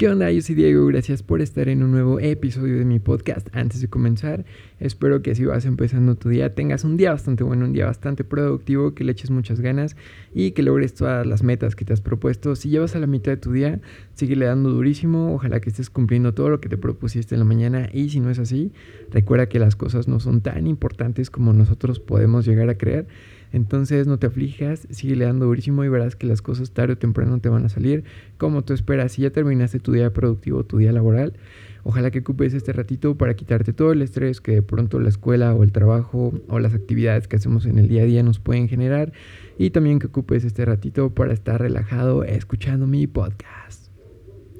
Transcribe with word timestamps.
¿Qué 0.00 0.08
onda? 0.08 0.32
Yo 0.32 0.40
soy 0.40 0.54
Diego, 0.54 0.86
gracias 0.86 1.22
por 1.22 1.42
estar 1.42 1.68
en 1.68 1.82
un 1.82 1.90
nuevo 1.90 2.20
episodio 2.20 2.78
de 2.78 2.86
mi 2.86 2.98
podcast. 3.00 3.46
Antes 3.52 3.82
de 3.82 3.88
comenzar, 3.88 4.46
espero 4.78 5.20
que 5.20 5.34
si 5.34 5.44
vas 5.44 5.66
empezando 5.66 6.14
tu 6.14 6.30
día 6.30 6.54
tengas 6.54 6.84
un 6.84 6.96
día 6.96 7.12
bastante 7.12 7.44
bueno, 7.44 7.66
un 7.66 7.74
día 7.74 7.84
bastante 7.84 8.24
productivo, 8.24 8.94
que 8.94 9.04
le 9.04 9.12
eches 9.12 9.30
muchas 9.30 9.60
ganas 9.60 9.96
y 10.32 10.52
que 10.52 10.62
logres 10.62 10.94
todas 10.94 11.26
las 11.26 11.42
metas 11.42 11.76
que 11.76 11.84
te 11.84 11.92
has 11.92 12.00
propuesto. 12.00 12.56
Si 12.56 12.70
llevas 12.70 12.96
a 12.96 12.98
la 12.98 13.06
mitad 13.06 13.32
de 13.32 13.36
tu 13.36 13.52
día, 13.52 13.82
síguele 14.14 14.46
dando 14.46 14.70
durísimo, 14.70 15.34
ojalá 15.34 15.60
que 15.60 15.68
estés 15.68 15.90
cumpliendo 15.90 16.32
todo 16.32 16.48
lo 16.48 16.62
que 16.62 16.70
te 16.70 16.78
propusiste 16.78 17.34
en 17.34 17.40
la 17.40 17.44
mañana 17.44 17.90
y 17.92 18.08
si 18.08 18.20
no 18.20 18.30
es 18.30 18.38
así, 18.38 18.72
recuerda 19.10 19.50
que 19.50 19.58
las 19.58 19.76
cosas 19.76 20.08
no 20.08 20.18
son 20.18 20.40
tan 20.40 20.66
importantes 20.66 21.28
como 21.28 21.52
nosotros 21.52 22.00
podemos 22.00 22.46
llegar 22.46 22.70
a 22.70 22.78
creer. 22.78 23.06
Entonces 23.52 24.06
no 24.06 24.18
te 24.18 24.26
aflijas, 24.26 24.86
sigue 24.90 25.16
dando 25.16 25.46
durísimo 25.46 25.84
y 25.84 25.88
verás 25.88 26.16
que 26.16 26.26
las 26.26 26.42
cosas 26.42 26.70
tarde 26.70 26.94
o 26.94 26.98
temprano 26.98 27.40
te 27.40 27.48
van 27.48 27.64
a 27.64 27.68
salir 27.68 28.04
como 28.38 28.62
tú 28.62 28.72
esperas. 28.72 29.12
Si 29.12 29.22
ya 29.22 29.30
terminaste 29.30 29.80
tu 29.80 29.92
día 29.92 30.12
productivo, 30.12 30.64
tu 30.64 30.78
día 30.78 30.92
laboral, 30.92 31.34
ojalá 31.82 32.10
que 32.10 32.20
ocupes 32.20 32.54
este 32.54 32.72
ratito 32.72 33.16
para 33.16 33.34
quitarte 33.34 33.72
todo 33.72 33.92
el 33.92 34.02
estrés 34.02 34.40
que 34.40 34.52
de 34.52 34.62
pronto 34.62 35.00
la 35.00 35.08
escuela 35.08 35.54
o 35.54 35.64
el 35.64 35.72
trabajo 35.72 36.32
o 36.48 36.58
las 36.58 36.74
actividades 36.74 37.26
que 37.26 37.36
hacemos 37.36 37.66
en 37.66 37.78
el 37.78 37.88
día 37.88 38.02
a 38.02 38.06
día 38.06 38.22
nos 38.22 38.38
pueden 38.38 38.68
generar. 38.68 39.12
Y 39.58 39.70
también 39.70 39.98
que 39.98 40.06
ocupes 40.06 40.44
este 40.44 40.64
ratito 40.64 41.10
para 41.10 41.32
estar 41.32 41.60
relajado 41.60 42.24
escuchando 42.24 42.86
mi 42.86 43.06
podcast. 43.06 43.90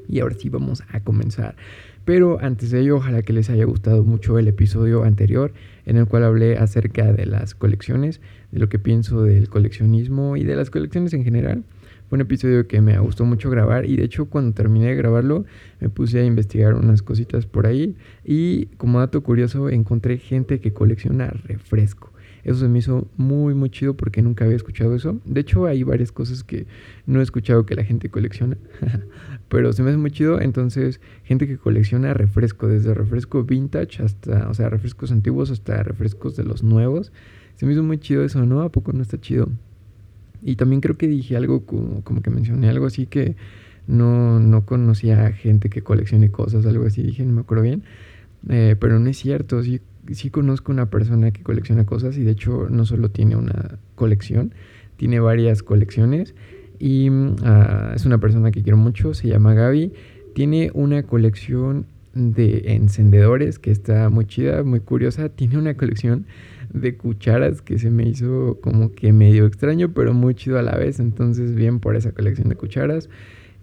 Y 0.08 0.19
ahora 0.19 0.34
sí 0.34 0.48
vamos 0.48 0.82
a 0.91 1.00
comenzar. 1.00 1.54
Pero 2.04 2.38
antes 2.40 2.70
de 2.70 2.80
ello, 2.80 2.96
ojalá 2.96 3.22
que 3.22 3.32
les 3.32 3.50
haya 3.50 3.64
gustado 3.64 4.04
mucho 4.04 4.38
el 4.38 4.48
episodio 4.48 5.04
anterior 5.04 5.52
en 5.84 5.96
el 5.96 6.06
cual 6.06 6.24
hablé 6.24 6.56
acerca 6.56 7.12
de 7.12 7.26
las 7.26 7.54
colecciones, 7.54 8.20
de 8.52 8.58
lo 8.58 8.68
que 8.68 8.78
pienso 8.78 9.22
del 9.22 9.48
coleccionismo 9.48 10.36
y 10.36 10.44
de 10.44 10.56
las 10.56 10.70
colecciones 10.70 11.12
en 11.12 11.24
general. 11.24 11.64
Fue 12.08 12.16
un 12.16 12.22
episodio 12.22 12.66
que 12.66 12.80
me 12.80 12.98
gustó 12.98 13.24
mucho 13.24 13.50
grabar 13.50 13.86
y 13.86 13.96
de 13.96 14.04
hecho 14.04 14.26
cuando 14.26 14.52
terminé 14.52 14.86
de 14.86 14.96
grabarlo 14.96 15.44
me 15.78 15.88
puse 15.90 16.18
a 16.18 16.24
investigar 16.24 16.74
unas 16.74 17.02
cositas 17.02 17.46
por 17.46 17.68
ahí 17.68 17.94
y 18.24 18.66
como 18.78 18.98
dato 18.98 19.22
curioso 19.22 19.68
encontré 19.68 20.18
gente 20.18 20.58
que 20.58 20.72
colecciona 20.72 21.28
refresco. 21.44 22.12
Eso 22.44 22.60
se 22.60 22.69
me 22.69 22.78
hizo 22.78 23.08
muy, 23.16 23.55
muy 23.55 23.70
chido 23.70 23.94
porque 23.94 24.22
nunca 24.22 24.44
había 24.44 24.56
escuchado 24.56 24.94
eso. 24.94 25.20
De 25.24 25.41
hecho, 25.41 25.66
hay 25.66 25.83
varias 25.83 26.12
cosas 26.12 26.44
que 26.44 26.66
no 27.06 27.20
he 27.20 27.22
escuchado 27.22 27.66
que 27.66 27.74
la 27.74 27.84
gente 27.84 28.08
colecciona, 28.08 28.56
pero 29.48 29.72
se 29.72 29.82
me 29.82 29.91
hace 29.91 29.98
muy 29.98 30.10
chido. 30.10 30.41
Entonces, 30.41 31.00
gente 31.24 31.47
que 31.47 31.58
colecciona 31.58 32.14
refresco, 32.14 32.66
desde 32.69 32.94
refresco 32.94 33.44
vintage 33.44 34.02
hasta, 34.02 34.48
o 34.48 34.55
sea, 34.55 34.69
refrescos 34.69 35.12
antiguos 35.12 35.50
hasta 35.50 35.82
refrescos 35.82 36.36
de 36.36 36.44
los 36.44 36.62
nuevos. 36.62 37.12
Se 37.56 37.66
me 37.66 37.72
hizo 37.72 37.82
muy 37.82 37.98
chido 37.98 38.24
eso, 38.24 38.44
¿no? 38.47 38.62
¿A 38.62 38.70
poco 38.70 38.92
no 38.92 39.02
está 39.02 39.20
chido? 39.20 39.50
Y 40.42 40.56
también 40.56 40.80
creo 40.80 40.97
que 40.97 41.06
dije 41.06 41.36
algo 41.36 41.66
como, 41.66 42.02
como 42.02 42.22
que 42.22 42.30
mencioné 42.30 42.69
algo 42.70 42.86
así 42.86 43.06
que 43.06 43.36
no, 43.86 44.41
no 44.41 44.64
conocía 44.64 45.32
gente 45.32 45.69
que 45.69 45.82
coleccione 45.82 46.30
cosas, 46.30 46.64
algo 46.64 46.86
así, 46.86 47.02
dije, 47.02 47.25
no 47.25 47.32
me 47.34 47.41
acuerdo 47.42 47.64
bien. 47.64 47.82
Eh, 48.48 48.77
pero 48.80 48.98
no 48.98 49.10
es 49.10 49.19
cierto, 49.19 49.62
sí 49.62 49.80
sí 50.12 50.30
conozco 50.30 50.72
una 50.72 50.90
persona 50.90 51.30
que 51.30 51.42
colecciona 51.42 51.86
cosas 51.86 52.16
y 52.16 52.22
de 52.22 52.32
hecho 52.32 52.68
no 52.70 52.84
solo 52.84 53.10
tiene 53.10 53.36
una 53.36 53.78
colección, 53.94 54.54
tiene 54.96 55.20
varias 55.20 55.62
colecciones 55.62 56.34
y 56.78 57.10
mm, 57.10 57.36
ah, 57.44 57.92
es 57.94 58.06
una 58.06 58.18
persona 58.18 58.50
que 58.50 58.62
quiero 58.62 58.76
mucho, 58.76 59.14
se 59.14 59.28
llama 59.28 59.54
Gaby, 59.54 59.92
tiene 60.34 60.70
una 60.74 61.02
colección 61.02 61.86
de 62.14 62.74
encendedores 62.74 63.58
que 63.58 63.70
está 63.70 64.08
muy 64.08 64.26
chida, 64.26 64.64
muy 64.64 64.80
curiosa, 64.80 65.28
tiene 65.28 65.58
una 65.58 65.76
colección 65.76 66.26
de 66.72 66.96
cucharas 66.96 67.62
que 67.62 67.78
se 67.78 67.91
me 67.91 68.08
hizo 68.08 68.58
como 68.62 68.92
que 68.92 69.12
medio 69.12 69.46
extraño 69.46 69.92
pero 69.92 70.14
muy 70.14 70.34
chido 70.34 70.58
a 70.58 70.62
la 70.62 70.76
vez, 70.76 71.00
entonces 71.00 71.54
bien 71.54 71.80
por 71.80 71.96
esa 71.96 72.12
colección 72.12 72.48
de 72.48 72.56
cucharas. 72.56 73.08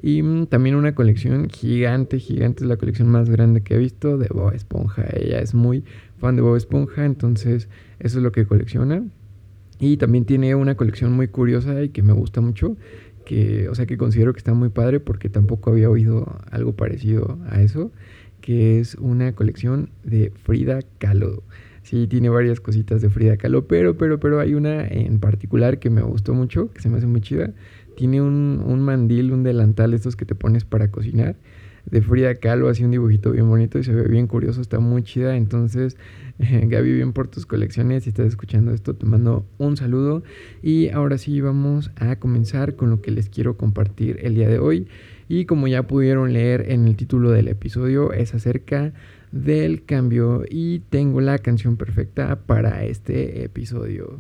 Y 0.02 0.22
mm, 0.22 0.48
también 0.48 0.76
una 0.76 0.94
colección 0.94 1.50
gigante, 1.50 2.20
gigante, 2.20 2.64
es 2.64 2.70
la 2.70 2.78
colección 2.78 3.10
más 3.10 3.30
grande 3.30 3.62
que 3.62 3.76
he 3.76 3.78
visto. 3.78 4.18
De 4.18 4.28
Bob 4.28 4.54
Esponja. 4.54 5.06
Ella 5.14 5.40
es 5.40 5.54
muy 5.54 5.84
fan 6.18 6.36
de 6.36 6.42
Bob 6.42 6.56
Esponja, 6.56 7.06
entonces 7.06 7.70
eso 8.00 8.18
es 8.18 8.24
lo 8.24 8.32
que 8.32 8.46
colecciona. 8.46 9.04
Y 9.80 9.98
también 9.98 10.26
tiene 10.26 10.56
una 10.56 10.76
colección 10.76 11.14
muy 11.14 11.28
curiosa 11.28 11.84
y 11.84 11.90
que 11.90 12.02
me 12.02 12.14
gusta 12.14 12.42
mucho, 12.42 12.78
que, 13.26 13.70
o 13.70 13.76
sea, 13.76 13.86
que 13.86 13.98
considero 13.98 14.34
que 14.34 14.40
está 14.40 14.54
muy 14.54 14.70
padre 14.70 15.00
porque 15.00 15.30
tampoco 15.30 15.70
había 15.72 15.90
oído 15.90 16.40
algo 16.50 16.74
parecido 16.76 17.38
a 17.50 17.62
eso, 17.62 17.92
que 18.42 18.80
es 18.80 18.96
una 18.96 19.34
colección 19.34 19.92
de 20.04 20.32
Frida 20.32 20.80
Kahlo. 20.98 21.44
Sí, 21.84 22.08
tiene 22.08 22.30
varias 22.30 22.60
cositas 22.60 23.02
de 23.02 23.10
Frida 23.10 23.38
Kahlo, 23.38 23.68
pero, 23.68 23.98
pero, 23.98 24.20
pero 24.20 24.40
hay 24.40 24.56
una 24.56 24.86
en 24.88 25.20
particular 25.20 25.80
que 25.80 25.90
me 25.90 26.02
gustó 26.02 26.34
mucho, 26.34 26.72
que 26.74 26.82
se 26.82 26.90
me 26.90 26.98
hace 26.98 27.08
muy 27.08 27.22
chida, 27.22 27.54
tiene 27.96 28.22
un, 28.22 28.64
un 28.66 28.82
mandil, 28.82 29.32
un 29.32 29.44
delantal, 29.44 29.94
estos 29.94 30.16
que 30.16 30.26
te 30.26 30.36
pones 30.36 30.66
para 30.66 30.90
cocinar. 30.90 31.36
De 31.90 32.02
Frida 32.02 32.36
Kahlo, 32.36 32.68
así 32.68 32.84
un 32.84 32.92
dibujito 32.92 33.32
bien 33.32 33.50
bonito 33.50 33.80
y 33.80 33.84
se 33.84 33.94
ve 33.94 34.08
bien 34.08 34.28
curioso, 34.28 34.62
está 34.62 34.80
muy 34.80 35.04
chida. 35.04 35.38
Entonces, 35.38 35.98
Gaby, 36.40 36.94
bien 36.94 37.14
por 37.14 37.28
tus 37.28 37.46
colecciones. 37.46 38.04
Si 38.04 38.10
estás 38.10 38.28
escuchando 38.28 38.72
esto, 38.72 38.96
te 38.96 39.06
mando 39.06 39.46
un 39.58 39.78
saludo. 39.78 40.24
Y 40.62 40.90
ahora 40.90 41.18
sí, 41.18 41.42
vamos 41.42 41.92
a 41.96 42.18
comenzar 42.18 42.76
con 42.76 42.90
lo 42.90 43.02
que 43.02 43.12
les 43.12 43.30
quiero 43.30 43.58
compartir 43.58 44.20
el 44.22 44.36
día 44.36 44.50
de 44.50 44.60
hoy. 44.60 44.88
Y 45.30 45.46
como 45.46 45.68
ya 45.68 45.84
pudieron 45.84 46.34
leer 46.34 46.72
en 46.72 46.88
el 46.88 46.96
título 46.96 47.32
del 47.32 47.48
episodio, 47.48 48.14
es 48.14 48.34
acerca 48.34 48.94
del 49.32 49.84
cambio. 49.84 50.44
Y 50.50 50.80
tengo 50.90 51.22
la 51.22 51.38
canción 51.40 51.78
perfecta 51.78 52.40
para 52.46 52.84
este 52.84 53.44
episodio. 53.44 54.20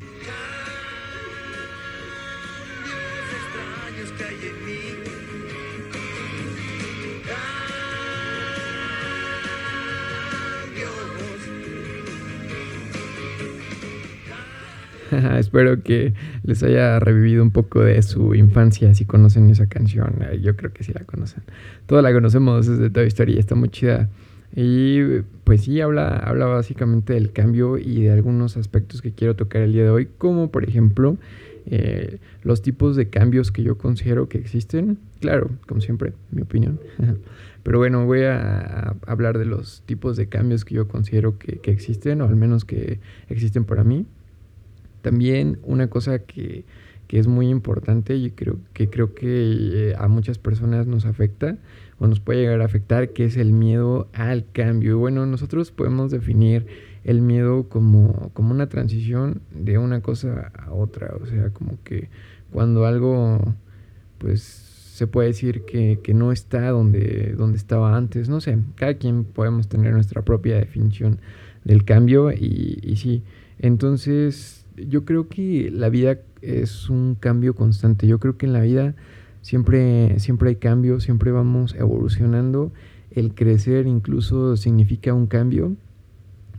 Espero 15.37 15.83
que 15.83 16.13
les 16.43 16.63
haya 16.63 16.99
revivido 16.99 17.43
un 17.43 17.51
poco 17.51 17.81
de 17.81 18.01
su 18.01 18.35
infancia 18.35 18.93
si 18.93 19.05
conocen 19.05 19.49
esa 19.49 19.67
canción. 19.67 20.15
Eh, 20.21 20.39
yo 20.41 20.55
creo 20.55 20.73
que 20.73 20.83
sí 20.83 20.93
la 20.93 21.03
conocen. 21.05 21.43
Toda 21.85 22.01
la 22.01 22.13
conocemos 22.13 22.67
desde 22.67 22.89
Toy 22.89 23.07
Story, 23.07 23.37
está 23.37 23.55
muy 23.55 23.69
chida. 23.69 24.09
Y 24.55 25.21
pues 25.43 25.63
sí, 25.63 25.81
habla, 25.81 26.17
habla 26.17 26.45
básicamente 26.45 27.13
del 27.13 27.31
cambio 27.31 27.77
y 27.77 28.03
de 28.03 28.11
algunos 28.11 28.57
aspectos 28.57 29.01
que 29.01 29.11
quiero 29.11 29.35
tocar 29.35 29.61
el 29.61 29.73
día 29.73 29.83
de 29.83 29.89
hoy, 29.89 30.07
como 30.17 30.51
por 30.51 30.63
ejemplo 30.63 31.17
eh, 31.69 32.19
los 32.43 32.61
tipos 32.61 32.95
de 32.95 33.09
cambios 33.09 33.51
que 33.51 33.61
yo 33.61 33.77
considero 33.77 34.29
que 34.29 34.37
existen. 34.37 34.97
Claro, 35.19 35.49
como 35.67 35.81
siempre, 35.81 36.13
mi 36.31 36.41
opinión. 36.41 36.79
Pero 37.63 37.79
bueno, 37.79 38.05
voy 38.05 38.23
a, 38.23 38.95
hablar 39.05 39.37
de 39.37 39.43
los 39.43 39.83
tipos 39.85 40.15
de 40.15 40.27
cambios 40.27 40.63
que 40.63 40.75
yo 40.75 40.87
considero 40.87 41.37
que, 41.37 41.59
que 41.59 41.71
existen, 41.71 42.21
o 42.21 42.25
al 42.25 42.37
menos 42.37 42.63
que 42.63 42.99
existen 43.27 43.65
para 43.65 43.83
mí. 43.83 44.05
También 45.07 45.59
una 45.63 45.87
cosa 45.87 46.19
que, 46.19 46.65
es 47.07 47.27
muy 47.27 47.47
importante 47.47 48.17
y 48.17 48.31
creo 48.31 48.59
que 48.73 48.89
creo 48.89 49.15
que 49.15 49.27
eh, 49.29 49.95
a 49.97 50.09
muchas 50.09 50.37
personas 50.37 50.85
nos 50.85 51.05
afecta 51.05 51.55
o 51.97 52.07
nos 52.07 52.19
puede 52.19 52.41
llegar 52.41 52.59
a 52.59 52.65
afectar, 52.65 53.13
que 53.13 53.23
es 53.23 53.37
el 53.37 53.53
miedo 53.53 54.09
al 54.11 54.43
cambio. 54.51 54.91
Y 54.91 54.95
bueno, 54.95 55.25
nosotros 55.25 55.71
podemos 55.71 56.11
definir 56.11 56.67
el 57.05 57.21
miedo 57.21 57.69
como, 57.69 58.31
como 58.33 58.51
una 58.51 58.67
transición 58.67 59.39
de 59.51 59.77
una 59.77 60.01
cosa 60.01 60.51
a 60.57 60.73
otra. 60.73 61.15
O 61.21 61.25
sea, 61.25 61.51
como 61.51 61.81
que 61.85 62.09
cuando 62.51 62.85
algo, 62.85 63.55
pues 64.17 64.41
se 64.41 65.07
puede 65.07 65.29
decir 65.29 65.63
que, 65.63 66.01
no 66.13 66.33
está 66.33 66.69
donde, 66.71 67.33
donde 67.37 67.57
estaba 67.57 67.95
antes. 67.95 68.27
No 68.27 68.41
sé, 68.41 68.57
cada 68.75 68.95
quien 68.95 69.23
podemos 69.23 69.69
tener 69.69 69.93
nuestra 69.93 70.23
propia 70.23 70.57
definición 70.57 71.19
del 71.63 71.85
cambio 71.85 72.33
y, 72.33 72.79
y 72.83 72.97
sí. 72.97 73.23
Entonces, 73.59 74.66
yo 74.77 75.05
creo 75.05 75.27
que 75.27 75.71
la 75.71 75.89
vida 75.89 76.19
es 76.41 76.89
un 76.89 77.15
cambio 77.15 77.55
constante. 77.55 78.07
Yo 78.07 78.19
creo 78.19 78.37
que 78.37 78.45
en 78.45 78.53
la 78.53 78.61
vida 78.61 78.95
siempre, 79.41 80.19
siempre 80.19 80.49
hay 80.49 80.55
cambios, 80.55 81.03
siempre 81.03 81.31
vamos 81.31 81.75
evolucionando. 81.75 82.71
El 83.11 83.33
crecer 83.33 83.87
incluso 83.87 84.55
significa 84.55 85.13
un 85.13 85.27
cambio. 85.27 85.75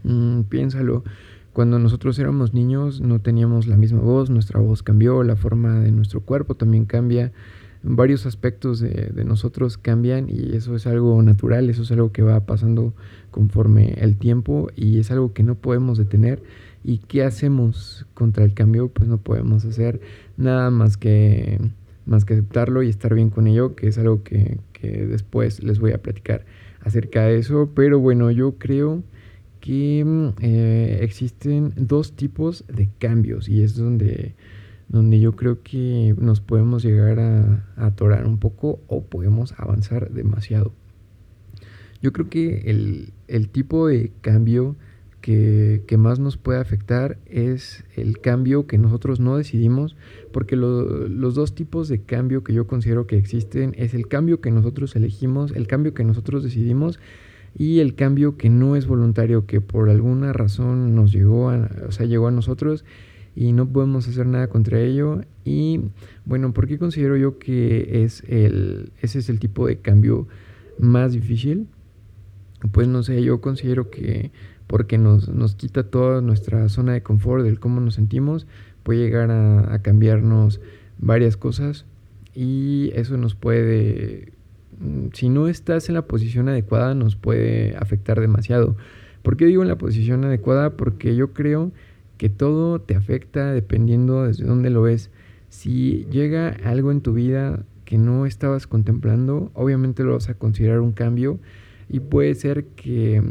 Mm, 0.05 0.43
piénsalo, 0.43 1.05
cuando 1.53 1.79
nosotros 1.79 2.19
éramos 2.19 2.55
niños 2.55 3.01
no 3.01 3.21
teníamos 3.21 3.67
la 3.67 3.77
misma 3.77 4.01
voz, 4.01 4.31
nuestra 4.31 4.61
voz 4.61 4.83
cambió, 4.83 5.23
la 5.23 5.37
forma 5.37 5.81
de 5.81 5.91
nuestro 5.91 6.21
cuerpo 6.21 6.55
también 6.55 6.85
cambia, 6.85 7.33
varios 7.83 8.27
aspectos 8.27 8.81
de, 8.81 9.11
de, 9.15 9.25
nosotros 9.25 9.77
cambian 9.77 10.29
y 10.29 10.55
eso 10.55 10.77
es 10.77 10.87
algo 10.87 11.21
natural, 11.23 11.69
eso 11.69 11.83
es 11.83 11.91
algo 11.91 12.13
que 12.13 12.23
va 12.23 12.41
pasando 12.41 12.95
conforme 13.31 13.95
el 13.99 14.17
tiempo 14.17 14.69
y 14.77 14.99
es 14.99 15.11
algo 15.11 15.33
que 15.33 15.43
no 15.43 15.57
podemos 15.57 15.99
detener 15.99 16.43
¿Y 16.89 17.01
qué 17.01 17.23
hacemos 17.23 18.07
contra 18.15 18.47
el 18.47 18.55
cambio? 18.55 18.89
Pues 18.89 19.11
no 19.11 19.19
podemos 19.19 19.63
hacer 19.67 20.01
nada 20.39 20.71
más 20.71 20.97
que, 20.97 21.61
más 22.07 22.25
que 22.25 22.33
aceptarlo 22.33 22.83
y 22.83 22.89
estar 22.89 23.15
bien 23.15 23.29
con 23.29 23.47
ello, 23.47 23.77
que 23.77 23.89
es 23.89 23.99
algo 23.99 24.23
que, 24.23 24.59
después 24.81 25.63
les 25.63 25.81
voy 25.81 25.93
a 25.93 26.01
platicar 26.01 26.47
acerca 26.81 27.25
de 27.25 27.37
eso. 27.37 27.73
Pero 27.75 27.99
bueno, 27.99 28.31
yo 28.31 28.53
creo 28.53 29.03
que 29.61 30.33
eh, 30.41 31.01
existen 31.03 31.75
dos 31.77 32.17
tipos 32.17 32.65
de 32.69 32.89
cambios 32.99 33.51
y 33.51 33.63
es 33.63 33.77
donde, 33.77 34.35
donde 34.89 35.21
yo 35.21 35.37
creo 35.37 35.63
que 35.63 36.15
nos 36.19 36.41
podemos 36.41 36.83
llegar 36.83 37.21
a, 37.21 37.67
a 37.77 37.85
atorar 37.89 38.27
un 38.27 38.39
poco 38.39 38.81
o 38.87 39.05
podemos 39.05 39.53
avanzar 39.59 40.11
demasiado. 40.11 40.73
Yo 42.01 42.15
creo 42.15 42.31
que 42.31 42.63
el, 42.71 43.13
el 43.27 43.51
tipo 43.51 43.89
de 43.89 44.11
cambio 44.23 44.75
que, 45.21 45.83
que, 45.87 45.97
más 45.97 46.19
nos 46.19 46.37
puede 46.37 46.61
afectar 46.61 47.19
es 47.27 47.85
el 47.97 48.21
cambio 48.21 48.67
que 48.67 48.79
nosotros 48.79 49.21
no 49.21 49.37
decidimos, 49.37 49.97
porque 50.33 50.57
lo, 50.57 51.09
los 51.09 51.35
dos 51.35 51.55
tipos 51.55 51.89
de 51.89 52.01
cambio 52.03 52.45
que 52.45 52.53
yo 52.53 52.67
considero 52.67 53.07
que 53.07 53.17
existen 53.17 53.75
es 53.77 53.95
el 53.95 54.09
cambio 54.09 54.41
que 54.41 54.51
nosotros 54.51 54.95
elegimos, 54.97 55.53
el 55.53 55.67
cambio 55.67 55.95
que 55.95 56.05
nosotros 56.05 56.43
decidimos 56.43 56.99
y 57.57 57.81
el 57.81 57.95
cambio 57.95 58.37
que 58.37 58.51
no 58.51 58.77
es 58.77 58.87
voluntario, 58.87 59.47
que 59.47 59.61
por 59.61 59.91
alguna 59.91 60.33
razón 60.33 60.95
nos 60.95 61.13
llegó 61.13 61.51
a, 61.51 61.69
o 61.89 61.93
sea, 61.93 62.07
llegó 62.07 62.29
a 62.29 62.31
nosotros 62.31 62.85
y 63.35 63.53
no 63.53 63.69
podemos 63.69 64.09
hacer 64.09 64.27
nada 64.27 64.49
contra 64.49 64.81
ello. 64.81 65.21
Y 65.45 65.81
bueno, 66.25 66.53
¿por 66.53 66.67
qué 66.67 66.79
considero 66.79 67.17
yo 67.17 67.39
que 67.39 68.05
es 68.05 68.23
el, 68.29 68.93
ese 69.01 69.21
es 69.21 69.29
el 69.29 69.39
tipo 69.39 69.67
de 69.67 69.79
cambio 69.79 70.27
más 70.79 71.13
difícil? 71.13 71.69
Pues 72.73 72.89
no 72.89 73.03
sé, 73.03 73.23
yo 73.23 73.41
considero 73.41 73.91
que 73.91 74.33
porque 74.69 74.99
nos, 74.99 75.29
nos 75.29 75.57
quita 75.57 75.83
toda 75.83 76.21
nuestra 76.21 76.69
zona 76.69 76.93
de 76.93 77.03
confort 77.03 77.43
del 77.43 77.59
cómo 77.59 77.81
nos 77.81 77.95
sentimos, 77.95 78.47
puede 78.85 79.01
llegar 79.01 79.31
a, 79.31 79.81
cambiarnos 79.83 80.61
varias 80.99 81.37
cosas 81.37 81.87
y 82.35 82.93
eso 82.95 83.17
nos 83.17 83.35
puede, 83.35 84.33
mm, 84.79 85.09
si 85.15 85.31
no 85.31 85.49
estás 85.49 85.89
en 85.89 85.95
la 85.95 86.03
posición 86.03 86.49
adecuada, 86.49 86.95
nos 86.95 87.17
puede 87.17 87.77
afectar 87.77 88.21
demasiado. 88.21 88.77
¿Por 89.23 89.37
qué 89.37 89.47
digo 89.47 89.63
en 89.63 89.69
la 89.69 89.79
posición 89.79 90.25
adecuada? 90.25 90.77
Porque 90.77 91.17
yo 91.17 91.33
creo 91.33 91.73
que 92.19 92.29
todo 92.29 92.81
te 92.81 92.95
afecta 92.95 93.53
dependiendo 93.53 94.25
desde 94.25 94.45
dónde 94.45 94.71
lo 94.71 94.83
ves. 94.83 95.11
Si 95.49 96.07
llega 96.11 96.57
algo 96.65 96.93
en 96.93 97.01
tu 97.01 97.15
vida 97.15 97.65
que 97.87 97.97
no 97.97 98.27
estabas 98.27 98.67
contemplando, 98.67 99.51
obviamente 99.55 100.03
lo 100.05 100.13
vas 100.13 100.29
a 100.29 100.35
considerar 100.35 100.81
un 100.81 100.93
cambio 100.93 101.39
y 101.89 102.01
puede 102.01 102.35
ser 102.35 102.65
que 102.77 103.23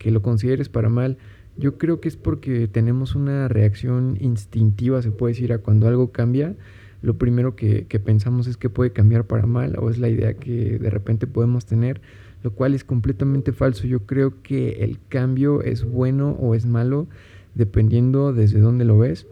que 0.00 0.10
lo 0.10 0.22
consideres 0.22 0.70
para 0.70 0.88
mal, 0.88 1.18
yo 1.58 1.76
creo 1.76 2.00
que 2.00 2.08
es 2.08 2.16
porque 2.16 2.66
tenemos 2.68 3.14
una 3.14 3.48
reacción 3.48 4.16
instintiva, 4.18 5.02
se 5.02 5.10
puede 5.10 5.34
decir, 5.34 5.52
a 5.52 5.58
cuando 5.58 5.86
algo 5.86 6.10
cambia. 6.10 6.56
Lo 7.02 7.18
primero 7.18 7.54
que, 7.54 7.84
pensamos 8.02 8.46
es 8.46 8.56
que 8.56 8.70
puede 8.70 8.92
cambiar 8.92 9.26
para 9.26 9.44
mal 9.44 9.76
o 9.78 9.90
es 9.90 9.98
la 9.98 10.08
idea 10.08 10.34
que 10.34 10.78
de 10.78 10.88
repente 10.88 11.26
podemos 11.26 11.66
tener, 11.66 12.00
lo 12.42 12.52
cual 12.52 12.72
es 12.72 12.82
completamente 12.82 13.52
falso. 13.52 13.86
Yo 13.86 14.06
creo 14.06 14.42
que 14.42 14.84
el 14.84 14.98
cambio 15.10 15.62
es 15.62 15.84
bueno 15.84 16.30
o 16.40 16.54
es 16.54 16.64
malo 16.64 17.06
dependiendo 17.54 18.32
desde 18.32 18.58
dónde 18.58 18.86
lo 18.86 18.96
ves. 18.96 19.26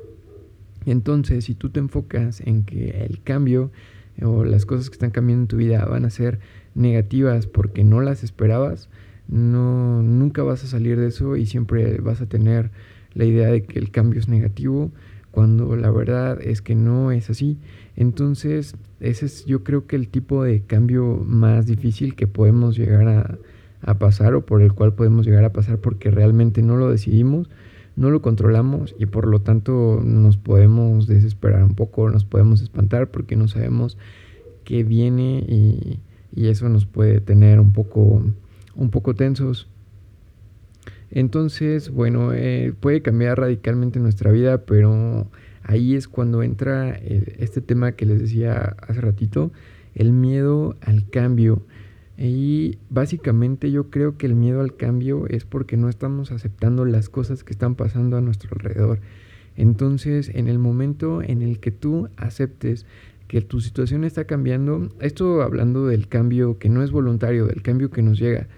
Entonces, 0.85 1.47
si 1.47 1.55
tú 1.55 1.71
te 1.71 1.81
enfocas 1.81 2.43
en 2.43 2.65
que 2.65 3.07
el 3.09 3.23
cambio 3.23 3.71
o 4.23 4.45
las 4.45 4.67
cosas 4.67 4.91
que 4.91 4.95
están 4.95 5.13
cambiando 5.13 5.45
en 5.45 5.49
tu 5.49 5.57
vida 5.57 5.83
van 5.87 6.05
a 6.05 6.11
ser 6.11 6.41
negativas 6.75 7.47
porque 7.47 7.85
no 7.85 8.03
las 8.03 8.23
esperabas, 8.23 8.91
no, 9.29 10.03
nunca 10.03 10.43
vas 10.43 10.65
a 10.65 10.67
salir 10.67 10.99
de 10.99 11.09
eso 11.09 11.37
y 11.37 11.47
siempre 11.47 11.99
vas 11.99 12.21
a 12.21 12.27
tener 12.27 12.71
la 13.15 13.25
idea 13.25 13.49
de 13.49 13.63
que 13.65 13.79
el 13.79 13.91
cambio 13.91 14.21
es 14.21 14.29
negativo 14.29 14.91
cuando 15.31 15.77
la 15.77 15.91
verdad 15.91 16.39
es 16.43 16.63
que 16.63 16.75
no 16.75 17.13
es 17.13 17.31
así. 17.31 17.59
Entonces, 17.95 18.75
ese 19.01 19.27
es 19.27 19.45
yo 19.45 19.63
creo 19.65 19.87
que 19.87 19.97
el 19.97 20.09
tipo 20.09 20.43
de 20.43 20.63
cambio 20.63 21.23
más 21.25 21.67
difícil 21.67 22.15
que 22.15 22.27
podemos 22.27 22.77
llegar 22.77 23.09
a, 23.09 23.39
a 23.83 23.99
pasar 23.99 24.35
o 24.35 24.47
por 24.47 24.63
el 24.63 24.73
cual 24.73 24.95
podemos 24.95 25.27
llegar 25.27 25.45
a 25.45 25.53
pasar 25.53 25.79
porque 25.79 26.11
realmente 26.11 26.63
no 26.63 26.77
lo 26.77 26.91
decidimos, 26.91 27.51
no 27.97 28.11
lo 28.11 28.23
controlamos 28.23 28.95
y 28.99 29.07
por 29.07 29.27
lo 29.27 29.41
tanto 29.41 30.01
nos 30.03 30.37
podemos 30.37 31.07
desesperar 31.07 31.65
un 31.65 31.75
poco, 31.75 32.09
nos 32.11 32.25
podemos 32.25 32.63
espantar 32.63 33.11
porque 33.11 33.37
no 33.37 33.49
sabemos 33.49 33.99
qué 34.65 34.85
viene 34.85 35.45
y, 35.47 36.01
y 36.35 36.49
eso 36.49 36.69
nos 36.69 36.87
puede 36.87 37.21
tener 37.21 37.61
un 37.61 37.73
poco 37.73 38.23
un 38.79 38.91
poco 38.91 39.15
tensos. 39.15 39.69
Entonces, 41.11 41.91
bueno, 41.91 42.33
eh, 42.33 42.73
puede 42.79 43.03
cambiar 43.03 43.39
radicalmente 43.39 43.99
nuestra 43.99 44.31
vida, 44.31 44.65
pero 44.65 45.27
ahí 45.63 45.95
es 45.95 46.09
cuando 46.09 46.43
entra 46.43 46.91
este 46.91 47.61
tema 47.61 47.93
que 47.93 48.07
les 48.07 48.21
decía 48.21 48.77
hace 48.87 49.01
ratito, 49.01 49.53
el 49.95 50.13
miedo 50.13 50.77
al 50.81 51.09
cambio. 51.11 51.63
Y 52.17 52.79
básicamente 52.91 53.71
yo 53.71 53.91
creo 53.91 54.17
que 54.17 54.27
el 54.27 54.35
miedo 54.35 54.61
al 54.61 54.77
cambio 54.77 55.27
es 55.29 55.45
porque 55.45 55.77
no 55.77 55.89
estamos 55.89 56.33
aceptando 56.33 56.85
las 56.85 57.09
cosas 57.09 57.45
que 57.45 57.53
están 57.53 57.75
pasando 57.75 58.17
a 58.17 58.21
nuestro 58.21 58.51
alrededor. 58.55 59.01
Entonces, 59.57 60.31
en 60.35 60.49
el 60.49 60.59
momento 60.59 61.23
en 61.23 61.43
el 61.43 61.59
que 61.59 61.71
tú 61.71 62.09
aceptes 62.17 62.87
que 63.29 63.41
tu 63.41 63.61
situación 63.61 64.05
está 64.05 64.25
cambiando, 64.25 64.89
esto 65.01 65.43
hablando 65.43 65.87
del 65.87 66.09
cambio 66.09 66.59
que 66.59 66.69
no 66.69 66.83
es 66.83 66.91
voluntario, 66.91 67.47
del 67.47 67.63
cambio 67.63 67.91
que 67.91 68.03
nos 68.03 68.19
llega, 68.19 68.49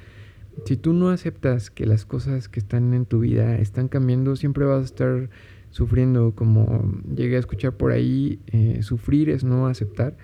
si 0.64 0.76
tú 0.76 0.93
no 0.93 1.11
aceptas 1.11 1.70
que 1.70 1.87
las 1.87 2.05
cosas 2.05 2.49
que 2.49 2.61
están 2.61 2.94
en 2.94 3.06
tu 3.06 3.20
vida 3.20 3.56
están 3.56 3.88
cambiando, 3.88 4.37
siempre 4.37 4.64
vas 4.64 4.82
a 4.82 4.85
estar 4.85 5.31
sufriendo, 5.70 6.32
como 6.35 6.93
llegué 7.14 7.37
a 7.37 7.38
escuchar 7.38 7.76
por 7.76 7.93
ahí, 7.93 8.41
eh, 8.49 8.81
sufrir 8.82 9.31
es 9.31 9.44
no 9.44 9.67
aceptar. 9.67 10.17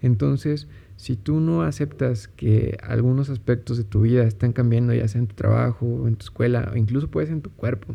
Entonces, 0.00 0.68
si 0.96 1.16
tú 1.16 1.40
no 1.40 1.62
aceptas 1.62 2.28
que 2.28 2.78
algunos 2.82 3.30
aspectos 3.30 3.76
de 3.76 3.84
tu 3.84 4.02
vida 4.02 4.24
están 4.24 4.52
cambiando, 4.52 4.94
ya 4.94 5.08
sea 5.08 5.20
en 5.20 5.26
tu 5.26 5.34
trabajo, 5.34 6.06
en 6.06 6.16
tu 6.16 6.24
escuela, 6.24 6.70
o 6.72 6.76
incluso 6.76 7.10
puedes 7.10 7.30
en 7.30 7.42
tu 7.42 7.50
cuerpo, 7.50 7.94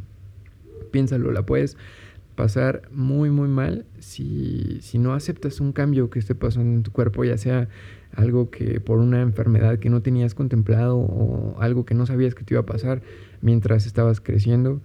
piénsalo, 0.91 1.31
la 1.31 1.45
puedes 1.45 1.77
pasar 2.35 2.83
muy, 2.91 3.29
muy 3.29 3.49
mal 3.49 3.85
si, 3.99 4.79
si 4.81 4.97
no 4.97 5.13
aceptas 5.13 5.59
un 5.59 5.73
cambio 5.73 6.09
que 6.09 6.19
esté 6.19 6.35
pasando 6.35 6.73
en 6.73 6.83
tu 6.83 6.91
cuerpo, 6.91 7.23
ya 7.25 7.37
sea 7.37 7.67
algo 8.15 8.49
que 8.49 8.79
por 8.79 8.99
una 8.99 9.21
enfermedad 9.21 9.79
que 9.79 9.89
no 9.89 10.01
tenías 10.01 10.35
contemplado 10.35 10.97
o 10.97 11.55
algo 11.59 11.85
que 11.85 11.93
no 11.95 12.05
sabías 12.05 12.35
que 12.35 12.43
te 12.43 12.53
iba 12.53 12.61
a 12.61 12.65
pasar 12.65 13.01
mientras 13.41 13.85
estabas 13.85 14.21
creciendo. 14.21 14.81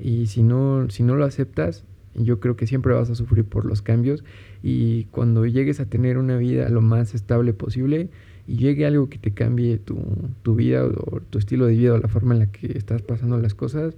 Y 0.00 0.26
si 0.26 0.42
no, 0.42 0.88
si 0.90 1.02
no 1.02 1.16
lo 1.16 1.24
aceptas, 1.24 1.84
yo 2.14 2.40
creo 2.40 2.56
que 2.56 2.66
siempre 2.66 2.94
vas 2.94 3.10
a 3.10 3.14
sufrir 3.14 3.44
por 3.44 3.64
los 3.64 3.82
cambios 3.82 4.24
y 4.62 5.04
cuando 5.06 5.46
llegues 5.46 5.80
a 5.80 5.86
tener 5.86 6.18
una 6.18 6.36
vida 6.36 6.68
lo 6.68 6.80
más 6.80 7.14
estable 7.14 7.52
posible 7.52 8.08
y 8.46 8.56
llegue 8.56 8.86
algo 8.86 9.08
que 9.08 9.18
te 9.18 9.32
cambie 9.32 9.78
tu, 9.78 9.98
tu 10.42 10.54
vida 10.54 10.84
o 10.84 11.20
tu 11.20 11.38
estilo 11.38 11.66
de 11.66 11.74
vida 11.74 11.94
o 11.94 11.98
la 11.98 12.08
forma 12.08 12.34
en 12.34 12.40
la 12.40 12.50
que 12.50 12.76
estás 12.76 13.02
pasando 13.02 13.38
las 13.38 13.54
cosas, 13.54 13.94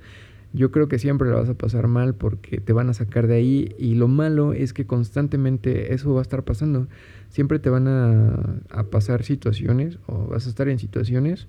yo 0.53 0.73
creo 0.73 0.89
que 0.89 0.99
siempre 0.99 1.31
la 1.31 1.37
vas 1.37 1.49
a 1.49 1.55
pasar 1.55 1.87
mal 1.87 2.15
porque 2.15 2.61
te 2.61 2.73
van 2.73 2.89
a 2.91 2.95
sacar 2.95 3.29
de 3.29 3.35
ahí 3.35 3.75
y 3.79 3.95
lo 3.95 4.09
malo 4.09 4.53
es 4.53 4.73
que 4.73 4.85
constantemente 4.85 5.95
eso 5.95 6.13
va 6.13 6.21
a 6.21 6.23
estar 6.23 6.43
pasando. 6.43 6.89
Siempre 7.31 7.59
te 7.59 7.71
van 7.71 7.89
a, 7.89 8.61
a 8.69 8.85
pasar 8.85 9.25
situaciones 9.25 9.99
o 10.07 10.27
vas 10.27 10.47
a 10.47 10.51
estar 10.51 10.69
en 10.69 10.79
situaciones 10.79 11.49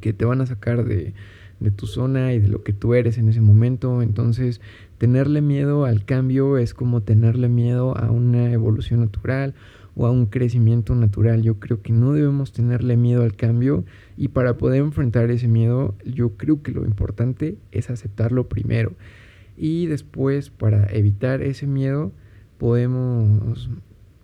que 0.00 0.12
te 0.12 0.24
van 0.24 0.40
a 0.40 0.46
sacar 0.46 0.84
de, 0.84 1.14
de 1.60 1.70
tu 1.70 1.86
zona 1.86 2.32
y 2.32 2.38
de 2.38 2.48
lo 2.48 2.62
que 2.62 2.72
tú 2.72 2.94
eres 2.94 3.18
en 3.18 3.28
ese 3.28 3.40
momento. 3.40 4.02
Entonces, 4.02 4.60
tenerle 4.98 5.40
miedo 5.40 5.84
al 5.84 6.04
cambio 6.04 6.58
es 6.58 6.74
como 6.74 7.02
tenerle 7.02 7.48
miedo 7.48 7.96
a 7.96 8.10
una 8.10 8.52
evolución 8.52 9.00
natural 9.00 9.54
o 9.94 10.06
a 10.06 10.10
un 10.10 10.26
crecimiento 10.26 10.94
natural. 10.94 11.42
Yo 11.42 11.58
creo 11.58 11.80
que 11.82 11.92
no 11.92 12.12
debemos 12.12 12.52
tenerle 12.52 12.96
miedo 12.96 13.22
al 13.22 13.34
cambio 13.34 13.84
y 14.16 14.28
para 14.28 14.58
poder 14.58 14.80
enfrentar 14.80 15.30
ese 15.30 15.48
miedo 15.48 15.94
yo 16.04 16.36
creo 16.36 16.62
que 16.62 16.72
lo 16.72 16.84
importante 16.84 17.56
es 17.72 17.90
aceptarlo 17.90 18.48
primero 18.48 18.92
y 19.56 19.86
después 19.86 20.50
para 20.50 20.86
evitar 20.92 21.40
ese 21.40 21.66
miedo 21.66 22.12
podemos, 22.58 23.70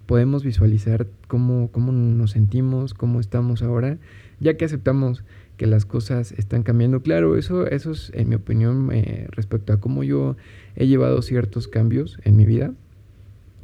podemos 0.07 0.45
visualizar 0.45 1.07
cómo, 1.29 1.71
cómo 1.71 1.93
nos 1.93 2.33
sentimos, 2.33 2.95
cómo 2.95 3.21
estamos 3.21 3.63
ahora, 3.63 3.99
ya 4.41 4.57
que 4.57 4.65
aceptamos 4.65 5.25
que 5.57 5.67
las 5.67 5.85
cosas 5.87 6.33
están 6.33 6.63
cambiando. 6.63 7.03
Claro, 7.03 7.37
eso, 7.37 7.67
eso 7.67 7.93
es 7.93 8.11
en 8.15 8.29
mi 8.29 8.35
opinión 8.35 8.91
eh, 8.93 9.27
respecto 9.31 9.73
a 9.73 9.81
cómo 9.81 10.03
yo 10.03 10.37
he 10.77 10.87
llevado 10.87 11.23
ciertos 11.23 11.69
cambios 11.69 12.19
en 12.25 12.37
mi 12.37 12.47
vida 12.47 12.73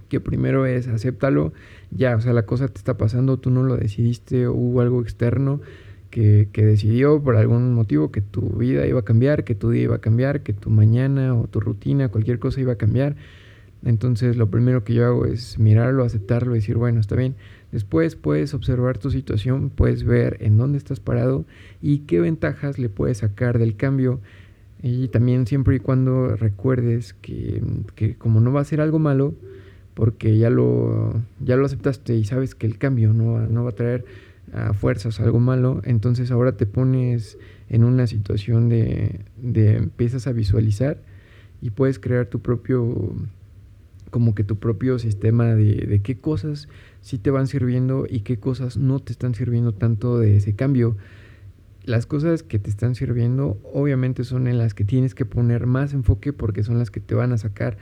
que 0.09 0.21
primero 0.21 0.67
es 0.67 0.89
acéptalo, 0.89 1.53
ya, 1.91 2.17
o 2.17 2.21
sea, 2.21 2.33
la 2.33 2.47
cosa 2.47 2.69
te 2.69 2.79
está 2.79 2.97
pasando, 2.97 3.37
tú 3.39 3.51
no 3.51 3.63
lo 3.63 3.77
decidiste, 3.77 4.47
o 4.47 4.55
hubo 4.55 4.81
algo 4.81 5.03
externo 5.03 5.61
que, 6.11 6.49
que, 6.53 6.65
decidió 6.65 7.23
por 7.23 7.37
algún 7.37 7.75
motivo 7.75 8.11
que 8.11 8.23
tu 8.23 8.41
vida 8.57 8.87
iba 8.87 9.01
a 9.01 9.05
cambiar, 9.05 9.45
que 9.45 9.55
tu 9.55 9.71
día 9.71 9.83
iba 9.83 9.97
a 9.97 10.01
cambiar, 10.01 10.43
que 10.43 10.55
tu 10.55 10.71
mañana 10.71 11.35
o 11.35 11.47
tu 11.47 11.61
rutina, 11.61 12.09
cualquier 12.09 12.39
cosa 12.39 12.61
iba 12.61 12.73
a 12.73 12.77
cambiar. 12.77 13.17
Entonces 13.85 14.37
lo 14.37 14.51
primero 14.51 14.85
que 14.85 14.95
yo 14.95 15.07
hago 15.07 15.27
es 15.27 15.59
mirarlo, 15.59 16.05
aceptarlo 16.05 16.55
y 16.55 16.59
decir, 16.59 16.77
bueno, 16.77 17.01
está 17.01 17.17
bien. 17.17 17.37
Después 17.71 18.17
puedes 18.17 18.55
observar 18.55 18.99
tu 18.99 19.11
situación, 19.11 19.71
puedes 19.71 20.05
ver 20.05 20.39
en 20.41 20.57
dónde 20.57 20.79
estás 20.79 21.01
parado 21.01 21.45
y 21.83 22.01
qué 22.01 22.21
ventajas 22.21 22.79
le 22.79 22.89
puedes 22.89 23.19
sacar 23.19 23.59
del 23.59 23.77
cambio. 23.77 24.21
Y 24.83 25.09
también 25.09 25.47
siempre 25.47 25.77
y 25.77 25.81
cuando 25.81 26.37
recuerdes 26.37 27.13
que, 27.15 27.63
que 27.95 28.15
como 28.15 28.41
no 28.41 28.53
va 28.53 28.61
a 28.61 28.65
ser 28.65 28.81
algo 28.81 28.99
malo, 28.99 29.35
porque 29.95 30.39
ya 30.39 30.51
lo, 30.51 31.13
ya 31.41 31.57
lo 31.57 31.67
aceptaste 31.67 32.15
y 32.15 32.25
sabes 32.25 32.55
que 32.55 32.67
el 32.67 32.79
cambio 32.79 33.13
no 33.13 33.41
no 33.49 33.65
va 33.65 33.71
a 33.71 33.75
traer 33.75 34.05
a 34.53 34.73
fuerzas 34.73 35.21
algo 35.21 35.41
malo, 35.41 35.83
entonces 35.85 36.31
ahora 36.31 36.57
te 36.57 36.67
pones 36.67 37.37
en 37.69 37.85
una 37.85 38.07
situación 38.07 38.69
de, 38.69 39.21
de 39.37 39.77
empiezas 39.77 40.27
a 40.27 40.33
visualizar 40.33 41.03
y 41.61 41.71
puedes 41.71 41.99
crear 41.99 42.27
tu 42.27 42.41
propio 42.41 43.13
como 44.11 44.35
que 44.35 44.45
tu 44.45 44.57
propio 44.59 44.99
sistema 44.99 45.55
de, 45.55 46.01
qué 46.03 46.19
cosas 46.19 46.69
sí 47.01 47.19
te 47.19 47.31
van 47.31 47.47
sirviendo 47.47 48.07
y 48.09 48.21
qué 48.21 48.39
cosas 48.39 48.77
no 48.77 49.01
te 49.01 49.13
están 49.13 49.35
sirviendo 49.35 49.73
tanto 49.73 50.19
de 50.19 50.37
ese 50.37 50.55
cambio. 50.55 50.97
las 51.85 52.07
cosas 52.07 52.43
que 52.43 52.59
te 52.59 52.71
están 52.71 52.95
sirviendo 52.95 53.59
obviamente 53.73 54.25
son 54.25 54.47
en 54.47 54.59
las 54.59 54.75
que 54.75 54.85
tienes 54.85 55.15
que 55.15 55.25
poner 55.25 55.67
más 55.67 55.95
enfoque 55.95 56.33
porque 56.33 56.63
son 56.63 56.79
las 56.79 56.91
que 56.91 57.01
te 57.01 57.15
van 57.15 57.33
a 57.33 57.39
sacar 57.39 57.79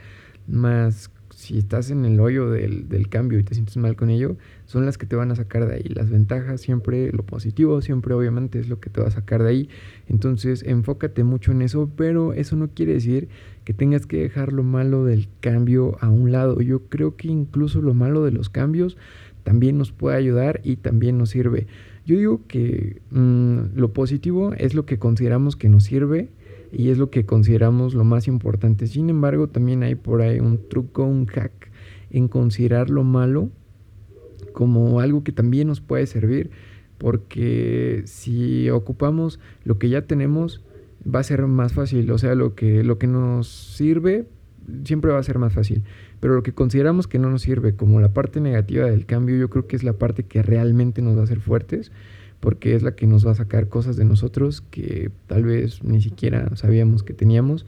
más 0.47 1.11
si 1.37 1.59
estás 1.59 1.91
en 1.91 2.03
el 2.03 2.19
hoyo 2.19 2.49
del, 2.49 2.89
del, 2.89 3.09
cambio 3.09 3.37
y 3.37 3.43
te 3.43 3.53
sientes 3.53 3.77
mal 3.77 3.95
con 3.95 4.09
ello, 4.09 4.37
son 4.65 4.87
las 4.87 4.97
que 4.97 5.05
te 5.05 5.15
van 5.15 5.29
a 5.29 5.35
sacar 5.35 5.67
de 5.67 5.75
ahí. 5.75 5.83
Las 5.83 6.09
ventajas 6.09 6.59
siempre, 6.59 7.11
lo 7.11 7.21
positivo 7.21 7.79
siempre 7.83 8.15
obviamente 8.15 8.59
es 8.59 8.69
lo 8.69 8.79
que 8.79 8.89
te 8.89 9.01
va 9.01 9.07
a 9.09 9.11
sacar 9.11 9.43
de 9.43 9.49
ahí. 9.49 9.69
Entonces 10.07 10.63
enfócate 10.63 11.23
mucho 11.23 11.51
en 11.51 11.61
eso, 11.61 11.91
pero 11.95 12.33
eso 12.33 12.55
no 12.55 12.69
quiere 12.69 12.93
decir 12.93 13.27
que 13.65 13.75
tengas 13.75 14.07
que 14.07 14.17
dejar 14.17 14.51
lo 14.51 14.63
malo 14.63 15.05
del 15.05 15.27
cambio 15.39 15.99
a 16.01 16.09
un 16.09 16.31
lado. 16.31 16.59
Yo 16.59 16.87
creo 16.89 17.15
que 17.15 17.27
incluso 17.27 17.83
lo 17.83 17.93
malo 17.93 18.25
de 18.25 18.31
los 18.31 18.49
cambios 18.49 18.97
también 19.43 19.77
nos 19.77 19.91
puede 19.91 20.17
ayudar 20.17 20.59
y 20.63 20.77
también 20.77 21.19
nos 21.19 21.29
sirve. 21.29 21.67
Yo 22.07 22.17
digo 22.17 22.41
que 22.47 22.99
mmm, 23.11 23.75
lo 23.75 23.93
positivo 23.93 24.53
es 24.57 24.73
lo 24.73 24.87
que 24.87 24.97
consideramos 24.97 25.55
que 25.55 25.69
nos 25.69 25.83
sirve 25.83 26.29
y 26.71 26.89
es 26.89 26.97
lo 26.97 27.09
que 27.09 27.25
consideramos 27.25 27.93
lo 27.93 28.03
más 28.03 28.27
importante. 28.27 28.87
Sin 28.87 29.09
embargo, 29.09 29.47
también 29.47 29.83
hay 29.83 29.95
por 29.95 30.21
ahí 30.21 30.39
un 30.39 30.67
truco, 30.69 31.03
un 31.03 31.25
hack 31.25 31.71
en 32.09 32.27
considerar 32.27 32.89
lo 32.89 33.03
malo 33.03 33.49
como 34.53 34.99
algo 34.99 35.23
que 35.23 35.31
también 35.31 35.67
nos 35.67 35.81
puede 35.81 36.07
servir, 36.07 36.49
porque 36.97 38.01
si 38.05 38.69
ocupamos 38.69 39.39
lo 39.63 39.77
que 39.77 39.89
ya 39.89 40.03
tenemos, 40.03 40.63
va 41.03 41.19
a 41.19 41.23
ser 41.23 41.45
más 41.45 41.73
fácil, 41.73 42.09
o 42.11 42.17
sea, 42.17 42.33
lo 42.33 42.55
que, 42.55 42.83
lo 42.83 42.97
que 42.97 43.07
nos 43.07 43.47
sirve 43.47 44.25
siempre 44.83 45.11
va 45.11 45.19
a 45.19 45.23
ser 45.23 45.37
más 45.37 45.53
fácil, 45.53 45.83
pero 46.19 46.33
lo 46.33 46.43
que 46.43 46.53
consideramos 46.53 47.07
que 47.07 47.19
no 47.19 47.29
nos 47.29 47.43
sirve 47.43 47.75
como 47.75 48.01
la 48.01 48.13
parte 48.13 48.41
negativa 48.41 48.89
del 48.89 49.05
cambio, 49.05 49.37
yo 49.37 49.49
creo 49.49 49.67
que 49.67 49.75
es 49.75 49.83
la 49.83 49.93
parte 49.93 50.23
que 50.23 50.41
realmente 50.41 51.01
nos 51.01 51.15
va 51.15 51.21
a 51.21 51.23
hacer 51.25 51.39
fuertes 51.39 51.91
porque 52.39 52.75
es 52.75 52.83
la 52.83 52.95
que 52.95 53.07
nos 53.07 53.25
va 53.25 53.31
a 53.31 53.35
sacar 53.35 53.67
cosas 53.67 53.95
de 53.97 54.05
nosotros 54.05 54.61
que 54.61 55.11
tal 55.27 55.43
vez 55.43 55.83
ni 55.83 56.01
siquiera 56.01 56.55
sabíamos 56.55 57.03
que 57.03 57.13
teníamos. 57.13 57.65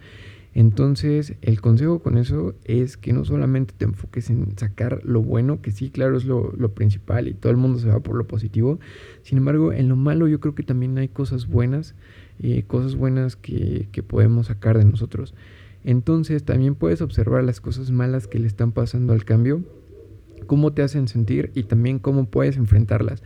Entonces, 0.56 1.36
el 1.42 1.62
consejo 1.62 2.00
con 2.00 2.18
eso 2.18 2.56
es 2.66 2.98
que 2.98 3.14
no 3.14 3.24
solamente 3.24 3.74
te 3.78 3.86
enfoques 3.86 4.30
en 4.32 4.58
sacar 4.58 5.02
lo 5.04 5.22
bueno, 5.22 5.62
que 5.62 5.72
sí, 5.72 5.92
claro, 5.92 6.18
es 6.18 6.26
lo, 6.26 6.52
lo, 6.58 6.74
principal 6.74 7.28
y 7.28 7.34
todo 7.34 7.52
el 7.52 7.58
mundo 7.58 7.78
se 7.78 7.88
va 7.88 8.00
por 8.00 8.16
lo 8.16 8.26
positivo. 8.26 8.80
Sin 9.22 9.38
embargo, 9.38 9.72
en 9.72 9.90
lo 9.90 9.96
malo 9.96 10.28
yo 10.28 10.40
creo 10.40 10.56
que 10.56 10.64
también 10.64 10.98
hay 10.98 11.08
cosas 11.08 11.48
buenas, 11.48 11.94
eh, 12.42 12.64
cosas 12.66 12.96
buenas 12.96 13.36
que, 13.36 13.90
que 13.92 14.02
podemos 14.02 14.48
sacar 14.48 14.78
de 14.78 14.86
nosotros. 14.86 15.36
Entonces, 15.84 16.44
también 16.44 16.76
puedes 16.76 17.02
observar 17.02 17.44
las 17.44 17.62
cosas 17.62 17.92
malas 17.92 18.28
que 18.28 18.40
le 18.40 18.48
están 18.48 18.72
pasando 18.72 19.14
al 19.14 19.26
cambio, 19.26 19.64
cómo 20.48 20.74
te 20.74 20.82
hacen 20.82 21.08
sentir 21.08 21.52
y 21.54 21.64
también 21.64 22.00
cómo 22.00 22.26
puedes 22.26 22.58
enfrentarlas. 22.58 23.22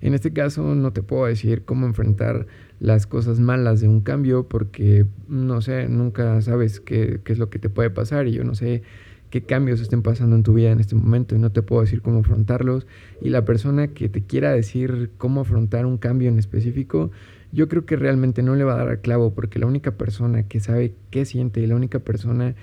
En 0.00 0.14
este 0.14 0.32
caso 0.32 0.74
no 0.74 0.92
te 0.92 1.02
puedo 1.02 1.26
decir 1.26 1.64
cómo 1.64 1.86
enfrentar 1.86 2.46
las 2.80 3.06
cosas 3.06 3.40
malas 3.40 3.80
de 3.80 3.88
un 3.88 4.00
cambio 4.00 4.48
porque 4.48 5.06
no 5.28 5.60
sé, 5.60 5.88
nunca 5.88 6.40
sabes 6.40 6.80
qué, 6.80 7.20
qué, 7.24 7.32
es 7.32 7.38
lo 7.38 7.50
que 7.50 7.58
te 7.58 7.68
puede 7.68 7.90
pasar 7.90 8.28
y 8.28 8.32
yo 8.32 8.44
no 8.44 8.54
sé 8.54 8.82
qué 9.30 9.42
cambios 9.42 9.80
estén 9.80 10.02
pasando 10.02 10.36
en 10.36 10.42
tu 10.42 10.54
vida 10.54 10.70
en 10.70 10.80
este 10.80 10.94
momento 10.94 11.34
y 11.34 11.38
no 11.38 11.50
te 11.50 11.62
puedo 11.62 11.82
decir 11.82 12.00
cómo 12.02 12.20
afrontarlos. 12.20 12.86
Y 13.20 13.30
la 13.30 13.44
persona 13.44 13.88
que 13.88 14.08
te 14.08 14.22
quiera 14.22 14.52
decir 14.52 15.10
cómo 15.18 15.42
afrontar 15.42 15.86
un 15.86 15.98
cambio 15.98 16.28
en 16.28 16.38
específico, 16.38 17.10
yo 17.52 17.68
creo 17.68 17.84
que 17.84 17.96
realmente 17.96 18.42
no 18.42 18.54
le 18.54 18.64
va 18.64 18.74
a 18.74 18.78
dar 18.78 18.88
al 18.88 19.00
clavo 19.00 19.34
porque 19.34 19.58
la 19.58 19.66
única 19.66 19.92
persona 19.92 20.44
que 20.44 20.60
sabe 20.60 20.94
qué 21.10 21.24
siente 21.24 21.60
y 21.60 21.66
la 21.66 21.76
única 21.76 21.98
persona 21.98 22.54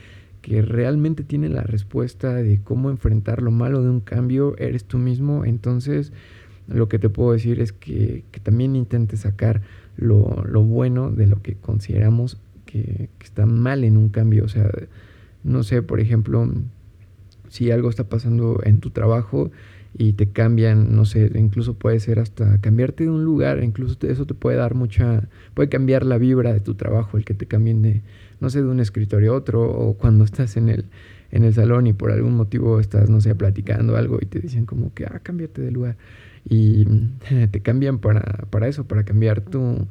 que 0.42 0.62
realmente 0.62 1.24
tiene 1.24 1.50
la 1.50 1.64
respuesta 1.64 2.36
de 2.36 2.62
cómo 2.64 2.92
enfrentar 2.92 3.42
lo 3.42 3.50
malo 3.50 3.82
de 3.82 3.90
un 3.90 4.00
cambio 4.00 4.56
eres 4.60 4.86
tú 4.86 5.00
mismo. 5.00 5.44
Entonces, 5.44 6.14
lo 6.68 6.88
que 6.90 7.00
te 7.00 7.10
puedo 7.10 7.34
decir 7.34 7.60
es 7.60 7.72
que, 7.72 8.24
que 8.32 8.40
también 8.40 8.76
intentes 8.76 9.22
sacar 9.22 9.62
lo, 9.98 10.44
lo, 10.46 10.64
bueno 10.64 11.12
de 11.12 11.28
lo 11.28 11.42
que 11.42 11.56
consideramos 11.56 12.38
que, 12.66 13.10
que, 13.18 13.26
está 13.26 13.46
mal 13.46 13.84
en 13.84 13.98
un 13.98 14.10
cambio. 14.10 14.46
O 14.46 14.50
sea, 14.50 14.70
no 15.44 15.64
sé, 15.64 15.82
por 15.82 16.00
ejemplo, 16.00 16.50
si 17.50 17.72
algo 17.72 17.90
está 17.90 18.06
pasando 18.06 18.62
en 18.64 18.80
tu 18.80 18.90
trabajo 18.90 19.52
y 19.98 20.14
te 20.14 20.28
cambian, 20.28 20.94
no 20.94 21.06
sé, 21.06 21.32
incluso 21.36 21.76
puede 21.76 22.00
ser 22.00 22.20
hasta 22.20 22.60
cambiarte 22.60 23.06
de 23.06 23.10
un 23.10 23.24
lugar, 23.24 23.64
incluso 23.64 23.96
eso 24.02 24.26
te 24.26 24.34
puede 24.34 24.58
dar 24.58 24.76
mucha, 24.76 25.30
puede 25.54 25.70
cambiar 25.70 26.06
la 26.06 26.18
vibra 26.18 26.52
de 26.52 26.60
tu 26.60 26.76
trabajo, 26.76 27.18
el 27.18 27.24
que 27.24 27.34
te 27.34 27.46
cambien 27.46 27.82
de, 27.82 28.02
no 28.42 28.50
sé, 28.50 28.62
de 28.62 28.68
un 28.68 28.82
escritorio 28.82 29.34
a 29.34 29.38
otro, 29.38 29.64
o 29.64 29.94
cuando 29.94 30.26
estás 30.26 30.58
en 30.58 30.68
el, 30.68 30.86
en 31.32 31.46
el 31.46 31.54
salón 31.54 31.88
y 31.88 31.94
por 31.94 32.12
algún 32.12 32.36
motivo 32.36 32.82
estás, 32.82 33.10
no 33.10 33.22
sé, 33.22 33.36
platicando 33.36 33.96
algo 33.96 34.20
y 34.22 34.26
te 34.26 34.40
dicen 34.40 34.66
como 34.66 34.94
que, 34.94 35.06
ah, 35.06 35.22
cámbiate 35.24 35.62
de 35.62 35.72
lugar 35.72 35.96
y 36.48 36.86
te 37.52 37.62
cambian 37.62 38.00
para, 38.00 38.46
para 38.50 38.68
eso, 38.68 38.86
para 38.86 39.04
cambiar 39.04 39.42
tu, 39.42 39.88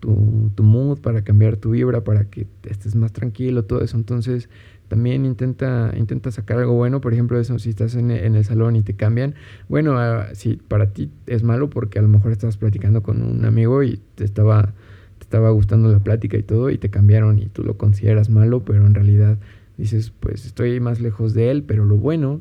tu, 0.00 0.50
tu, 0.54 0.62
mood, 0.62 1.00
para 1.00 1.22
cambiar 1.22 1.56
tu 1.56 1.70
vibra, 1.70 2.04
para 2.04 2.24
que 2.24 2.46
estés 2.64 2.94
más 2.94 3.12
tranquilo, 3.12 3.64
todo 3.64 3.80
eso. 3.80 3.96
Entonces, 3.96 4.48
también 4.88 5.24
intenta, 5.24 5.92
intenta 5.96 6.30
sacar 6.30 6.58
algo 6.58 6.74
bueno, 6.74 7.00
por 7.00 7.12
ejemplo, 7.12 7.40
eso, 7.40 7.58
si 7.58 7.70
estás 7.70 7.94
en, 7.96 8.10
en 8.10 8.36
el 8.36 8.44
salón 8.44 8.76
y 8.76 8.82
te 8.82 8.94
cambian, 8.94 9.34
bueno, 9.68 9.94
uh, 9.94 10.34
si 10.34 10.56
para 10.56 10.92
ti 10.92 11.10
es 11.26 11.42
malo 11.42 11.70
porque 11.70 11.98
a 11.98 12.02
lo 12.02 12.08
mejor 12.08 12.32
estabas 12.32 12.56
platicando 12.56 13.02
con 13.02 13.22
un 13.22 13.44
amigo 13.44 13.82
y 13.82 14.00
te 14.14 14.24
estaba, 14.24 14.74
te 15.18 15.24
estaba 15.24 15.50
gustando 15.50 15.90
la 15.90 15.98
plática 15.98 16.36
y 16.36 16.42
todo 16.42 16.70
y 16.70 16.78
te 16.78 16.88
cambiaron 16.88 17.38
y 17.38 17.46
tú 17.46 17.64
lo 17.64 17.76
consideras 17.76 18.30
malo, 18.30 18.64
pero 18.64 18.86
en 18.86 18.94
realidad 18.94 19.38
dices, 19.76 20.12
pues 20.20 20.46
estoy 20.46 20.78
más 20.78 21.00
lejos 21.00 21.34
de 21.34 21.50
él, 21.50 21.64
pero 21.64 21.84
lo 21.84 21.96
bueno 21.96 22.40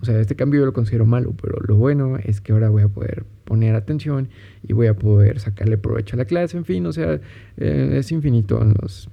o 0.00 0.04
sea, 0.04 0.20
este 0.20 0.36
cambio 0.36 0.60
yo 0.60 0.66
lo 0.66 0.72
considero 0.72 1.06
malo, 1.06 1.34
pero 1.40 1.58
lo 1.66 1.76
bueno 1.76 2.18
es 2.18 2.40
que 2.40 2.52
ahora 2.52 2.68
voy 2.68 2.82
a 2.82 2.88
poder 2.88 3.24
poner 3.44 3.74
atención 3.74 4.28
y 4.66 4.72
voy 4.72 4.88
a 4.88 4.94
poder 4.94 5.40
sacarle 5.40 5.78
provecho 5.78 6.16
a 6.16 6.18
la 6.18 6.24
clase, 6.24 6.56
en 6.56 6.64
fin, 6.64 6.84
o 6.86 6.92
sea, 6.92 7.20
eh, 7.56 7.94
es 7.94 8.12
infinito 8.12 8.60
en, 8.60 8.74
los, 8.80 9.08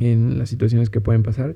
en 0.00 0.38
las 0.38 0.50
situaciones 0.50 0.90
que 0.90 1.00
pueden 1.00 1.22
pasar, 1.22 1.54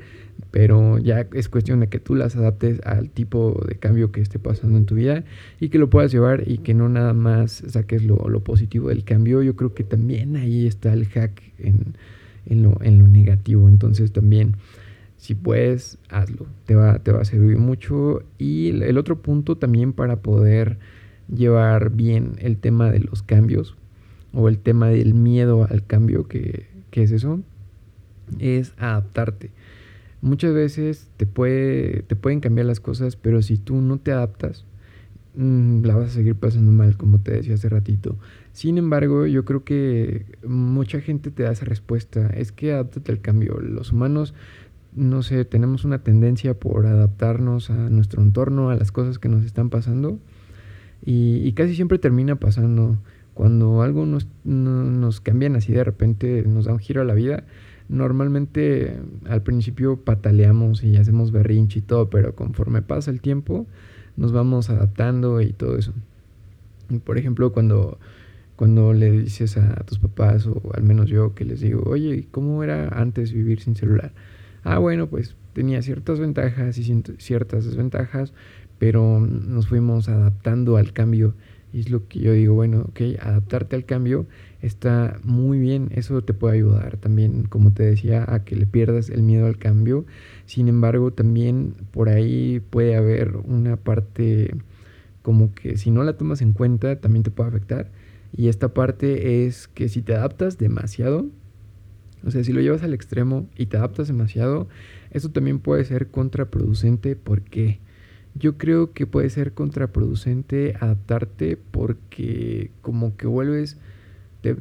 pero 0.51 0.99
ya 0.99 1.27
es 1.35 1.49
cuestión 1.49 1.81
de 1.81 1.89
que 1.89 1.99
tú 1.99 2.15
las 2.15 2.37
adaptes 2.37 2.81
al 2.85 3.11
tipo 3.11 3.63
de 3.69 3.75
cambio 3.75 4.13
que 4.13 4.21
esté 4.21 4.39
pasando 4.39 4.79
en 4.79 4.87
tu 4.87 4.95
vida 4.95 5.25
y 5.61 5.69
que 5.69 5.79
lo 5.79 5.91
puedas 5.91 6.11
llevar 6.11 6.45
y 6.47 6.59
que 6.59 6.73
no 6.73 6.89
nada 6.89 7.13
más 7.13 7.65
saques 7.69 8.05
lo, 8.05 8.29
lo 8.29 8.41
positivo 8.41 8.89
del 8.89 9.05
cambio. 9.05 9.43
Yo 9.43 9.57
creo 9.57 9.75
que 9.75 9.85
también 9.85 10.37
ahí 10.37 10.67
está 10.67 10.93
el 10.93 11.07
hack 11.07 11.43
en, 11.59 11.97
en, 12.47 12.63
lo, 12.63 12.79
en 12.83 12.99
lo 12.99 13.09
negativo, 13.09 13.69
entonces 13.69 14.13
también 14.13 14.55
si 15.19 15.35
puedes, 15.35 15.99
hazlo. 16.09 16.47
Te 16.65 16.75
va, 16.75 17.01
te 17.01 17.13
va 17.13 17.21
a 17.21 17.25
servir 17.25 17.59
mucho. 17.59 18.23
Y 18.39 18.71
el 18.83 18.97
otro 18.97 19.21
punto 19.21 19.57
también 19.57 19.93
para 19.93 20.23
poder 20.23 20.79
llevar 21.33 21.91
bien 21.91 22.37
el 22.39 22.57
tema 22.57 22.91
de 22.91 23.01
los 23.01 23.23
cambios 23.23 23.77
o 24.33 24.49
el 24.49 24.59
tema 24.59 24.89
del 24.89 25.15
miedo 25.15 25.67
al 25.69 25.85
cambio, 25.85 26.27
que, 26.29 26.67
que 26.91 27.03
es 27.03 27.11
eso, 27.11 27.41
es 28.39 28.73
adaptarte. 28.79 29.51
Muchas 30.21 30.55
veces 30.55 31.09
te, 31.17 31.27
puede, 31.27 32.03
te 32.03 32.17
pueden 32.17 32.41
cambiar 32.41 32.67
las 32.67 32.81
cosas, 32.81 33.17
pero 33.17 33.43
si 33.43 33.57
tú 33.57 33.81
no 33.81 33.99
te 33.99 34.13
adaptas, 34.13 34.65
mmm, 35.35 35.83
la 35.83 35.97
vas 35.97 36.11
a 36.11 36.15
seguir 36.15 36.37
pasando 36.37 36.73
mal, 36.73 36.97
como 36.97 37.21
te 37.21 37.33
decía 37.33 37.55
hace 37.55 37.69
ratito. 37.69 38.17
Sin 38.53 38.79
embargo, 38.79 39.27
yo 39.27 39.45
creo 39.45 39.65
que 39.65 40.27
mucha 40.47 41.01
gente 41.01 41.31
te 41.31 41.45
da 41.45 41.53
esa 41.53 41.65
respuesta, 41.65 42.29
es 42.31 42.53
que 42.53 42.73
adáptate 42.73 43.13
al 43.13 43.21
cambio. 43.21 43.59
Los 43.61 43.93
humanos 43.93 44.35
no 44.95 45.23
sé, 45.23 45.45
tenemos 45.45 45.85
una 45.85 46.03
tendencia 46.03 46.55
por 46.55 46.87
adaptarnos 46.87 47.71
a 47.71 47.91
nuestro 47.91 48.23
entorno, 48.23 48.71
a 48.71 48.77
las 48.77 48.93
cosas 48.93 49.19
que 49.19 49.29
nos 49.29 49.45
están 49.45 49.71
pasando. 49.71 50.19
Y, 51.05 51.53
casi 51.53 51.75
siempre 51.75 51.99
termina 51.99 52.37
pasando. 52.37 52.99
Cuando 53.35 53.83
algo 53.83 54.05
nos, 54.05 54.27
no, 54.45 54.83
nos 54.85 55.21
cambian 55.21 55.55
así 55.55 55.73
de 55.73 55.85
repente, 55.85 56.43
nos 56.43 56.65
da 56.65 56.73
un 56.73 56.81
giro 56.81 57.03
a 57.03 57.05
la 57.05 57.15
vida, 57.15 57.45
normalmente 57.89 58.99
al 59.29 59.43
principio 59.43 59.97
pataleamos 59.97 60.83
y 60.83 60.97
hacemos 60.97 61.31
berrinche 61.31 61.79
y 61.79 61.83
todo, 61.83 62.11
pero 62.11 62.35
conforme 62.35 62.83
pasa 62.83 63.13
el 63.13 63.21
tiempo, 63.21 63.67
nos 64.17 64.33
vamos 64.33 64.71
adaptando 64.71 65.41
y 65.41 65.53
todo 65.53 65.79
eso. 65.79 65.93
Por 67.05 67.17
ejemplo, 67.17 67.53
cuando, 67.53 67.99
cuando 68.57 68.93
le 68.93 69.13
dices 69.13 69.57
a 69.57 69.85
tus 69.85 70.01
papás, 70.01 70.47
o 70.47 70.61
al 70.75 70.83
menos 70.83 71.09
yo, 71.09 71.35
que 71.35 71.45
les 71.45 71.61
digo, 71.61 71.85
oye, 71.87 72.27
¿cómo 72.33 72.65
era 72.65 72.89
antes 72.89 73.33
vivir 73.33 73.61
sin 73.61 73.77
celular? 73.77 74.13
Ah, 74.63 74.79
bueno, 74.79 75.09
pues 75.09 75.37
tenía 75.53 75.83
ciertas 75.83 76.21
ventajas 76.21 76.79
y 76.79 77.03
ciertas 77.19 77.65
desventajas, 77.65 78.33
pero 78.79 79.21
nos 79.21 79.69
fuimos 79.69 80.09
adaptando 80.09 80.77
al 80.77 80.93
cambio. 80.93 81.35
Y 81.73 81.81
es 81.81 81.91
lo 81.91 82.09
que 82.09 82.21
yo 82.21 82.33
digo, 82.33 82.55
bueno, 82.55 82.87
ok, 82.89 83.01
adaptarte 83.21 83.77
al 83.77 83.85
cambio 83.85 84.27
está 84.63 85.19
muy 85.23 85.59
bien, 85.59 85.91
eso 85.95 86.23
te 86.23 86.35
puede 86.35 86.57
ayudar 86.57 86.97
también, 86.97 87.45
como 87.45 87.73
te 87.73 87.83
decía, 87.83 88.25
a 88.27 88.45
que 88.45 88.57
le 88.57 88.67
pierdas 88.67 89.11
el 89.11 89.23
miedo 89.23 89.47
al 89.47 89.59
cambio. 89.59 90.07
Sin 90.47 90.69
embargo, 90.69 91.13
también 91.13 91.75
por 91.93 92.09
ahí 92.09 92.61
puede 92.71 92.97
haber 92.97 93.37
una 93.37 93.77
parte 93.77 94.55
como 95.23 95.55
que 95.55 95.77
si 95.77 95.91
no 95.91 96.05
la 96.05 96.17
tomas 96.17 96.41
en 96.41 96.53
cuenta, 96.53 97.01
también 97.01 97.23
te 97.23 97.31
puede 97.31 97.51
afectar. 97.51 97.91
Y 98.37 98.49
esta 98.49 98.73
parte 98.73 99.47
es 99.47 99.69
que 99.69 99.89
si 99.89 100.03
te 100.03 100.15
adaptas 100.15 100.59
demasiado, 100.59 101.27
o 102.25 102.31
sea, 102.31 102.45
si 102.45 102.53
lo 102.53 102.61
llevas 102.61 102.83
al 102.83 102.95
extremo 102.95 103.49
y 103.57 103.67
te 103.67 103.77
adaptas 103.77 104.09
demasiado, 104.09 104.69
eso 105.11 105.31
también 105.31 105.61
puede 105.61 105.85
ser 105.85 106.09
contraproducente. 106.09 107.17
¿Por 107.17 107.43
qué? 107.43 107.81
Yo 108.35 108.59
creo 108.59 108.93
que 108.93 109.07
puede 109.07 109.31
ser 109.31 109.53
contraproducente 109.53 110.75
adaptarte 110.81 111.57
porque 111.57 112.71
como 112.83 113.17
que 113.17 113.27
vuelves 113.27 113.79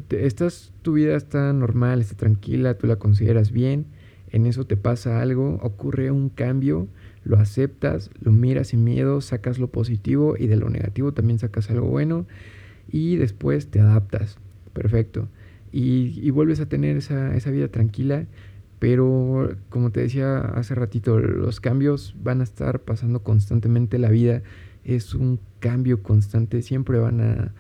estás, 0.10 0.72
tu 0.82 0.94
vida 0.94 1.16
está 1.16 1.54
normal, 1.54 2.02
está 2.02 2.16
tranquila, 2.16 2.78
tú 2.78 2.88
la 2.88 2.98
consideras 2.98 3.52
bien, 3.52 3.86
en 4.32 4.46
eso 4.46 4.66
te 4.66 4.78
pasa 4.78 5.22
algo, 5.22 5.60
ocurre 5.62 6.12
un 6.12 6.30
cambio, 6.30 6.88
lo 7.24 7.38
aceptas, 7.38 8.10
lo 8.20 8.32
miras 8.32 8.70
sin 8.70 8.84
miedo, 8.84 9.22
sacas 9.22 9.60
lo 9.60 9.68
positivo 9.68 10.36
y 10.38 10.48
de 10.48 10.58
lo 10.58 10.70
negativo 10.70 11.14
también 11.14 11.40
sacas 11.40 11.70
algo 11.70 11.88
bueno 11.88 12.26
y 12.90 13.18
después 13.18 13.68
te 13.68 13.80
adaptas. 13.80 14.38
Perfecto. 14.74 15.28
Y, 15.72 16.30
vuelves 16.32 16.60
a 16.60 16.68
tener 16.68 16.98
esa, 16.98 17.36
esa 17.36 17.52
vida 17.52 17.68
tranquila, 17.68 18.26
pero 18.80 19.56
como 19.70 19.92
te 19.92 20.02
decía 20.02 20.40
hace 20.40 20.76
ratito, 20.76 21.20
los 21.20 21.60
cambios 21.60 22.16
van 22.24 22.42
a 22.42 22.44
estar 22.44 22.82
pasando 22.82 23.24
constantemente, 23.24 23.98
la 23.98 24.10
vida 24.10 24.44
es 24.84 25.14
un 25.14 25.40
cambio 25.60 26.02
constante, 26.04 26.62
siempre 26.62 27.00
van 27.00 27.22
a 27.22 27.54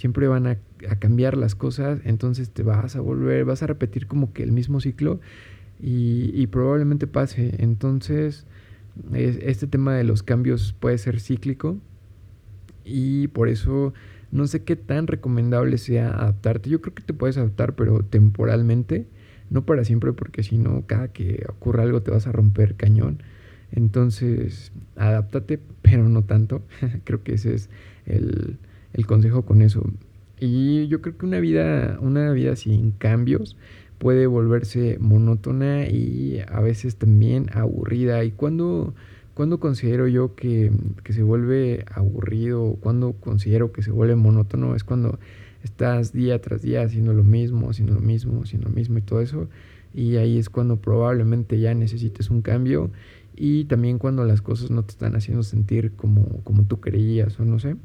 siempre 0.00 0.28
van 0.28 0.46
a, 0.46 0.56
cambiar 0.98 1.36
las 1.36 1.54
cosas, 1.54 2.00
entonces 2.04 2.48
te 2.48 2.62
vas 2.62 2.96
a 2.96 3.02
volver, 3.02 3.44
vas 3.44 3.62
a 3.62 3.66
repetir 3.66 4.06
como 4.06 4.32
que 4.32 4.42
el 4.42 4.50
mismo 4.50 4.80
ciclo 4.80 5.20
y, 5.78 6.46
probablemente 6.46 7.06
pase. 7.06 7.54
Entonces, 7.58 8.46
este 9.12 9.66
tema 9.66 9.94
de 9.94 10.04
los 10.04 10.22
cambios 10.22 10.74
puede 10.80 10.96
ser 10.96 11.20
cíclico 11.20 11.76
y 12.82 13.28
por 13.28 13.50
eso 13.50 13.92
no 14.32 14.46
sé 14.46 14.62
qué 14.62 14.76
tan 14.76 15.06
recomendable 15.06 15.78
sea 15.78 16.10
adaptarte. 16.10 16.70
Yo 16.70 16.80
creo 16.80 16.94
que 16.94 17.02
te 17.02 17.14
puedes 17.14 17.36
adaptar, 17.36 17.74
pero 17.74 18.02
temporalmente, 18.04 19.06
no 19.50 19.64
para 19.64 19.84
siempre, 19.84 20.12
porque 20.12 20.42
si 20.42 20.58
no, 20.58 20.84
cada 20.86 21.08
que 21.08 21.44
ocurra 21.48 21.82
algo 21.82 22.02
te 22.02 22.10
vas 22.10 22.26
a 22.26 22.32
romper 22.32 22.74
cañón. 22.76 23.22
Entonces, 23.72 24.72
adáptate, 24.96 25.58
pero 25.82 26.08
no 26.08 26.22
tanto. 26.22 26.62
creo 27.04 27.22
que 27.22 27.34
ese 27.34 27.54
es 27.54 27.70
el, 28.06 28.58
el 28.92 29.06
consejo 29.06 29.42
con 29.42 29.62
eso. 29.62 29.84
Y 30.38 30.88
yo 30.88 31.02
creo 31.02 31.18
que 31.18 31.26
una 31.26 31.40
vida, 31.40 31.98
una 32.00 32.32
vida 32.32 32.56
sin 32.56 32.92
cambios 32.92 33.56
puede 33.98 34.26
volverse 34.26 34.96
monótona 34.98 35.86
y 35.86 36.42
a 36.48 36.60
veces 36.60 36.96
también 36.96 37.50
aburrida. 37.52 38.24
¿Y 38.24 38.30
cuando, 38.30 38.94
cuando 39.40 39.58
considero 39.58 40.06
yo 40.06 40.34
que, 40.34 40.70
que 41.02 41.14
se 41.14 41.22
vuelve 41.22 41.86
aburrido? 41.90 42.76
cuando 42.78 43.14
considero 43.14 43.72
que 43.72 43.80
se 43.80 43.90
vuelve 43.90 44.14
monótono? 44.14 44.76
Es 44.76 44.84
cuando 44.84 45.18
estás 45.64 46.12
día 46.12 46.42
tras 46.42 46.60
día 46.60 46.82
haciendo 46.82 47.14
lo 47.14 47.24
mismo, 47.24 47.70
haciendo 47.70 47.94
lo 47.94 48.02
mismo, 48.02 48.42
haciendo 48.42 48.68
lo 48.68 48.74
mismo 48.74 48.98
y 48.98 49.00
todo 49.00 49.22
eso. 49.22 49.48
Y 49.94 50.16
ahí 50.16 50.36
es 50.36 50.50
cuando 50.50 50.76
probablemente 50.76 51.58
ya 51.58 51.72
necesites 51.72 52.28
un 52.28 52.42
cambio. 52.42 52.90
Y 53.34 53.64
también 53.64 53.96
cuando 53.96 54.26
las 54.26 54.42
cosas 54.42 54.70
no 54.70 54.82
te 54.82 54.90
están 54.90 55.16
haciendo 55.16 55.42
sentir 55.42 55.92
como, 55.92 56.42
como 56.44 56.64
tú 56.64 56.78
creías 56.78 57.40
o 57.40 57.46
no 57.46 57.58
sé 57.58 57.76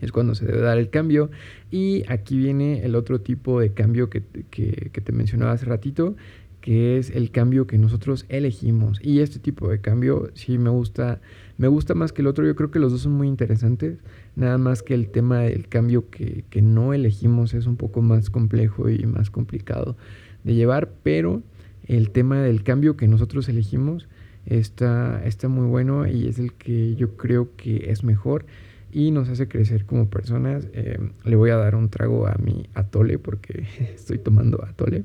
es 0.00 0.12
cuando 0.12 0.36
se 0.36 0.46
debe 0.46 0.60
dar 0.60 0.78
el 0.78 0.90
cambio. 0.90 1.28
Y 1.72 2.04
aquí 2.08 2.38
viene 2.38 2.84
el 2.84 2.94
otro 2.94 3.20
tipo 3.20 3.58
de 3.58 3.72
cambio 3.72 4.08
que, 4.10 4.20
te 4.20 5.12
mencionaba 5.12 5.50
hace 5.50 5.66
ratito, 5.66 6.14
que 6.60 6.98
es 6.98 7.10
el 7.10 7.30
cambio 7.30 7.66
que 7.66 7.78
nosotros 7.78 8.26
elegimos. 8.28 8.98
Y 9.02 9.20
este 9.20 9.38
tipo 9.38 9.68
de 9.68 9.80
cambio 9.80 10.30
sí 10.34 10.58
me 10.58 10.70
gusta, 10.70 11.20
me 11.56 11.68
gusta 11.68 11.94
más 11.94 12.12
que 12.12 12.22
el 12.22 12.28
otro. 12.28 12.46
Yo 12.46 12.56
creo 12.56 12.70
que 12.70 12.78
los 12.78 12.92
dos 12.92 13.02
son 13.02 13.12
muy 13.12 13.28
interesantes. 13.28 13.98
Nada 14.36 14.58
más 14.58 14.82
que 14.82 14.94
el 14.94 15.10
tema 15.10 15.40
del 15.40 15.68
cambio 15.68 16.10
que, 16.10 16.44
no 16.62 16.92
elegimos 16.92 17.54
es 17.54 17.66
un 17.66 17.76
poco 17.76 18.02
más 18.02 18.30
complejo 18.30 18.88
y 18.88 19.04
más 19.06 19.30
complicado 19.30 19.96
de 20.44 20.54
llevar. 20.54 20.90
Pero 21.02 21.42
el 21.86 22.10
tema 22.10 22.42
del 22.42 22.62
cambio 22.62 22.96
que 22.96 23.08
nosotros 23.08 23.48
elegimos 23.48 24.08
está, 24.46 25.22
está 25.24 25.48
muy 25.48 25.66
bueno 25.66 26.06
y 26.06 26.26
es 26.26 26.38
el 26.38 26.52
que 26.52 26.96
yo 26.96 27.16
creo 27.16 27.56
que 27.56 27.90
es 27.90 28.04
mejor 28.04 28.46
y 28.92 29.10
nos 29.10 29.28
hace 29.28 29.48
crecer 29.48 29.84
como 29.84 30.08
personas. 30.08 30.66
Eh, 30.72 30.98
le 31.24 31.36
voy 31.36 31.50
a 31.50 31.56
dar 31.56 31.74
un 31.74 31.88
trago 31.88 32.26
a 32.26 32.36
mi 32.42 32.68
atole 32.74 33.18
porque 33.18 33.64
estoy 33.94 34.18
tomando 34.18 34.64
atole. 34.64 35.04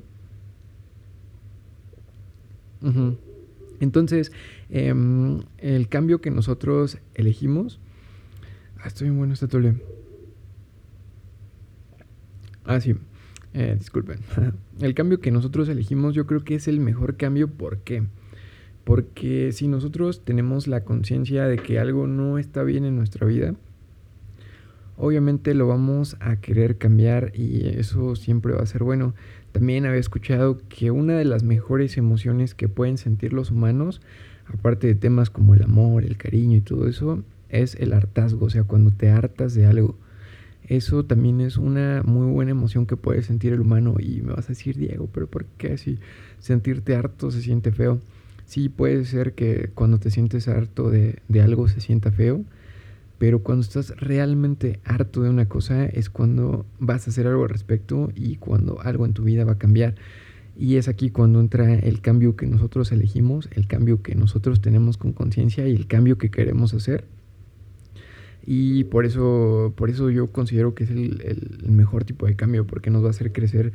Entonces, 3.80 4.32
em, 4.70 5.42
el 5.58 5.88
cambio 5.88 6.20
que 6.20 6.30
nosotros 6.30 6.98
elegimos... 7.14 7.80
Ah, 8.78 8.88
estoy 8.88 9.08
bien 9.08 9.18
bueno 9.18 9.32
este 9.32 9.46
atole. 9.46 9.76
Ah, 12.64 12.80
sí. 12.80 12.94
Eh, 13.54 13.76
disculpen. 13.78 14.18
el 14.80 14.94
cambio 14.94 15.20
que 15.20 15.30
nosotros 15.30 15.68
elegimos 15.68 16.14
yo 16.14 16.26
creo 16.26 16.44
que 16.44 16.56
es 16.56 16.68
el 16.68 16.80
mejor 16.80 17.16
cambio. 17.16 17.48
¿Por 17.48 17.78
qué? 17.78 18.04
Porque 18.84 19.52
si 19.52 19.68
nosotros 19.68 20.24
tenemos 20.24 20.66
la 20.66 20.84
conciencia 20.84 21.46
de 21.46 21.58
que 21.58 21.78
algo 21.78 22.06
no 22.06 22.38
está 22.38 22.62
bien 22.62 22.84
en 22.84 22.96
nuestra 22.96 23.26
vida, 23.26 23.54
obviamente 24.96 25.54
lo 25.54 25.68
vamos 25.68 26.16
a 26.20 26.36
querer 26.36 26.78
cambiar 26.78 27.32
y 27.34 27.68
eso 27.68 28.16
siempre 28.16 28.54
va 28.54 28.62
a 28.62 28.66
ser 28.66 28.82
bueno. 28.82 29.14
También 29.52 29.86
había 29.86 30.00
escuchado 30.00 30.60
que 30.68 30.90
una 30.90 31.16
de 31.16 31.24
las 31.24 31.42
mejores 31.42 31.96
emociones 31.96 32.54
que 32.54 32.68
pueden 32.68 32.98
sentir 32.98 33.32
los 33.32 33.50
humanos, 33.50 34.00
aparte 34.46 34.86
de 34.86 34.94
temas 34.94 35.30
como 35.30 35.54
el 35.54 35.62
amor, 35.62 36.04
el 36.04 36.16
cariño 36.16 36.56
y 36.56 36.60
todo 36.60 36.88
eso, 36.88 37.22
es 37.48 37.76
el 37.76 37.92
hartazgo, 37.92 38.46
o 38.46 38.50
sea, 38.50 38.64
cuando 38.64 38.90
te 38.90 39.10
hartas 39.10 39.54
de 39.54 39.66
algo. 39.66 39.96
Eso 40.66 41.04
también 41.04 41.40
es 41.40 41.56
una 41.58 42.02
muy 42.04 42.30
buena 42.32 42.52
emoción 42.52 42.86
que 42.86 42.96
puede 42.96 43.22
sentir 43.22 43.52
el 43.52 43.60
humano 43.60 43.96
y 44.00 44.22
me 44.22 44.32
vas 44.32 44.46
a 44.46 44.48
decir, 44.48 44.76
Diego, 44.76 45.08
pero 45.12 45.26
¿por 45.26 45.44
qué 45.58 45.76
si 45.76 45.98
sentirte 46.38 46.96
harto 46.96 47.30
se 47.30 47.42
siente 47.42 47.70
feo? 47.70 48.00
Sí, 48.46 48.68
puede 48.68 49.04
ser 49.04 49.34
que 49.34 49.70
cuando 49.74 49.98
te 49.98 50.10
sientes 50.10 50.48
harto 50.48 50.90
de, 50.90 51.18
de 51.28 51.42
algo 51.42 51.68
se 51.68 51.80
sienta 51.80 52.10
feo, 52.10 52.44
pero 53.18 53.42
cuando 53.42 53.62
estás 53.62 53.90
realmente 53.96 54.80
harto 54.84 55.22
de 55.22 55.30
una 55.30 55.48
cosa 55.48 55.86
es 55.86 56.10
cuando 56.10 56.66
vas 56.78 57.06
a 57.06 57.10
hacer 57.10 57.26
algo 57.26 57.44
al 57.44 57.48
respecto 57.48 58.10
y 58.14 58.36
cuando 58.36 58.80
algo 58.80 59.06
en 59.06 59.12
tu 59.12 59.22
vida 59.24 59.44
va 59.44 59.52
a 59.52 59.58
cambiar. 59.58 59.94
Y 60.56 60.76
es 60.76 60.88
aquí 60.88 61.10
cuando 61.10 61.40
entra 61.40 61.74
el 61.74 62.00
cambio 62.00 62.36
que 62.36 62.46
nosotros 62.46 62.92
elegimos, 62.92 63.48
el 63.52 63.66
cambio 63.66 64.02
que 64.02 64.14
nosotros 64.14 64.60
tenemos 64.60 64.96
con 64.96 65.12
conciencia 65.12 65.66
y 65.66 65.74
el 65.74 65.86
cambio 65.86 66.16
que 66.18 66.30
queremos 66.30 66.74
hacer. 66.74 67.04
Y 68.46 68.84
por 68.84 69.06
eso, 69.06 69.72
por 69.76 69.90
eso 69.90 70.10
yo 70.10 70.28
considero 70.28 70.74
que 70.74 70.84
es 70.84 70.90
el, 70.90 71.64
mejor 71.66 72.04
tipo 72.04 72.26
de 72.26 72.36
cambio, 72.36 72.66
porque 72.66 72.90
nos 72.90 73.02
va 73.02 73.08
a 73.08 73.10
hacer 73.10 73.32
crecer 73.32 73.72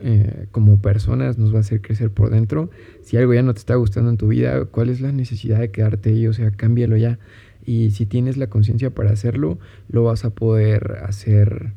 eh, 0.00 0.46
como 0.52 0.80
personas, 0.80 1.36
nos 1.36 1.52
va 1.52 1.58
a 1.58 1.60
hacer 1.60 1.80
crecer 1.82 2.10
por 2.10 2.30
dentro. 2.30 2.70
Si 3.02 3.16
algo 3.16 3.34
ya 3.34 3.42
no 3.42 3.52
te 3.52 3.58
está 3.58 3.74
gustando 3.74 4.10
en 4.10 4.16
tu 4.16 4.28
vida, 4.28 4.64
¿cuál 4.64 4.88
es 4.88 5.00
la 5.00 5.12
necesidad 5.12 5.60
de 5.60 5.70
quedarte 5.70 6.10
ahí? 6.10 6.26
O 6.26 6.32
sea, 6.32 6.50
cámbialo 6.50 6.96
ya. 6.96 7.18
Y 7.64 7.90
si 7.90 8.06
tienes 8.06 8.36
la 8.36 8.48
conciencia 8.48 8.90
para 8.90 9.10
hacerlo, 9.10 9.58
lo 9.88 10.04
vas 10.04 10.24
a 10.24 10.30
poder 10.30 10.98
hacer 11.04 11.72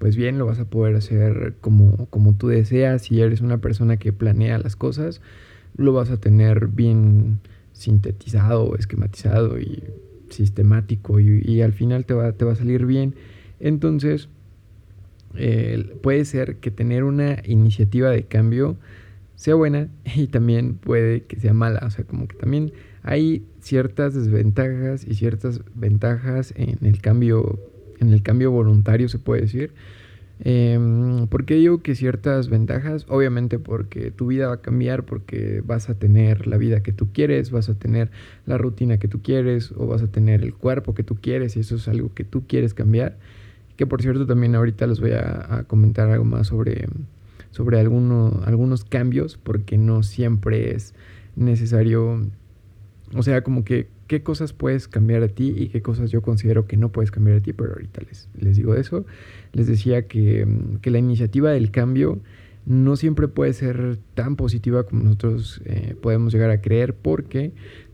pues 0.00 0.16
bien, 0.16 0.38
lo 0.38 0.46
vas 0.46 0.58
a 0.58 0.64
poder 0.64 0.96
hacer 0.96 1.56
como, 1.60 2.06
como 2.06 2.32
tú 2.32 2.48
deseas. 2.48 3.02
Si 3.02 3.20
eres 3.20 3.42
una 3.42 3.58
persona 3.58 3.98
que 3.98 4.14
planea 4.14 4.58
las 4.58 4.74
cosas, 4.74 5.20
lo 5.76 5.92
vas 5.92 6.10
a 6.10 6.16
tener 6.16 6.68
bien 6.68 7.40
sintetizado, 7.74 8.76
esquematizado 8.76 9.60
y 9.60 9.82
sistemático 10.30 11.20
y, 11.20 11.60
al 11.60 11.74
final 11.74 12.06
te 12.06 12.14
va, 12.14 12.32
te 12.32 12.46
va 12.46 12.52
a 12.52 12.56
salir 12.56 12.86
bien. 12.86 13.14
Entonces, 13.60 14.30
puede 16.00 16.24
ser 16.24 16.56
que 16.56 16.70
tener 16.70 17.04
una 17.04 17.36
iniciativa 17.44 18.08
de 18.10 18.24
cambio 18.24 18.76
sea 19.36 19.54
buena 19.54 19.88
y 20.14 20.28
también 20.28 20.76
puede 20.76 21.24
que 21.24 21.38
sea 21.38 21.52
mala. 21.52 21.80
O 21.84 21.90
sea, 21.90 22.04
como 22.04 22.26
que 22.26 22.36
también 22.36 22.72
hay 23.02 23.44
ciertas 23.60 24.14
desventajas 24.14 25.06
y 25.06 25.14
ciertas 25.14 25.60
ventajas 25.74 26.52
en 26.56 26.84
el 26.84 27.00
cambio, 27.00 27.58
en 27.98 28.12
el 28.12 28.22
cambio 28.22 28.50
voluntario, 28.50 29.08
se 29.08 29.18
puede 29.18 29.42
decir. 29.42 29.72
Eh, 30.42 31.26
¿Por 31.28 31.44
qué 31.44 31.54
digo 31.54 31.82
que 31.82 31.94
ciertas 31.94 32.48
ventajas? 32.48 33.04
Obviamente 33.08 33.58
porque 33.58 34.10
tu 34.10 34.28
vida 34.28 34.48
va 34.48 34.54
a 34.54 34.60
cambiar, 34.62 35.04
porque 35.04 35.62
vas 35.64 35.90
a 35.90 35.94
tener 35.94 36.46
la 36.46 36.56
vida 36.56 36.82
que 36.82 36.92
tú 36.92 37.12
quieres, 37.12 37.50
vas 37.50 37.68
a 37.68 37.74
tener 37.74 38.10
la 38.46 38.56
rutina 38.56 38.98
que 38.98 39.08
tú 39.08 39.20
quieres 39.22 39.72
o 39.76 39.86
vas 39.86 40.02
a 40.02 40.06
tener 40.06 40.42
el 40.42 40.54
cuerpo 40.54 40.94
que 40.94 41.02
tú 41.02 41.16
quieres 41.16 41.56
y 41.56 41.60
eso 41.60 41.76
es 41.76 41.88
algo 41.88 42.14
que 42.14 42.24
tú 42.24 42.46
quieres 42.46 42.72
cambiar. 42.72 43.18
Que 43.76 43.86
por 43.86 44.02
cierto 44.02 44.26
también 44.26 44.54
ahorita 44.54 44.86
les 44.86 45.00
voy 45.00 45.12
a, 45.12 45.64
comentar 45.66 46.08
algo 46.10 46.24
más 46.24 46.46
sobre, 46.46 46.88
sobre 47.50 47.78
algunos 47.80 48.84
cambios 48.84 49.36
porque 49.36 49.76
no 49.76 50.02
siempre 50.02 50.74
es 50.74 50.94
necesario 51.36 52.26
o 53.14 53.22
sea, 53.22 53.42
como 53.42 53.64
que 53.64 53.88
qué 54.06 54.22
cosas 54.22 54.52
puedes 54.52 54.88
cambiar 54.88 55.20
de 55.20 55.28
ti 55.28 55.54
y 55.56 55.68
qué 55.68 55.82
cosas 55.82 56.10
yo 56.10 56.22
considero 56.22 56.66
que 56.66 56.76
no 56.76 56.90
puedes 56.90 57.10
cambiar 57.10 57.36
de 57.36 57.40
ti, 57.40 57.52
pero 57.52 57.72
ahorita 57.72 58.02
les, 58.08 58.28
les 58.38 58.56
digo 58.56 58.74
eso. 58.74 59.04
Les 59.52 59.66
decía 59.66 60.06
que, 60.06 60.46
que, 60.80 60.90
la 60.90 60.98
iniciativa 60.98 61.50
del 61.50 61.70
cambio 61.70 62.20
no 62.66 62.96
siempre 62.96 63.28
puede 63.28 63.52
ser 63.52 63.98
tan 64.14 64.36
positiva 64.36 64.84
como 64.84 65.02
nosotros 65.02 65.60
eh, 65.64 65.96
podemos 66.00 66.32
llegar 66.32 66.50
a 66.50 66.60
creer, 66.60 66.94
porque 66.94 67.52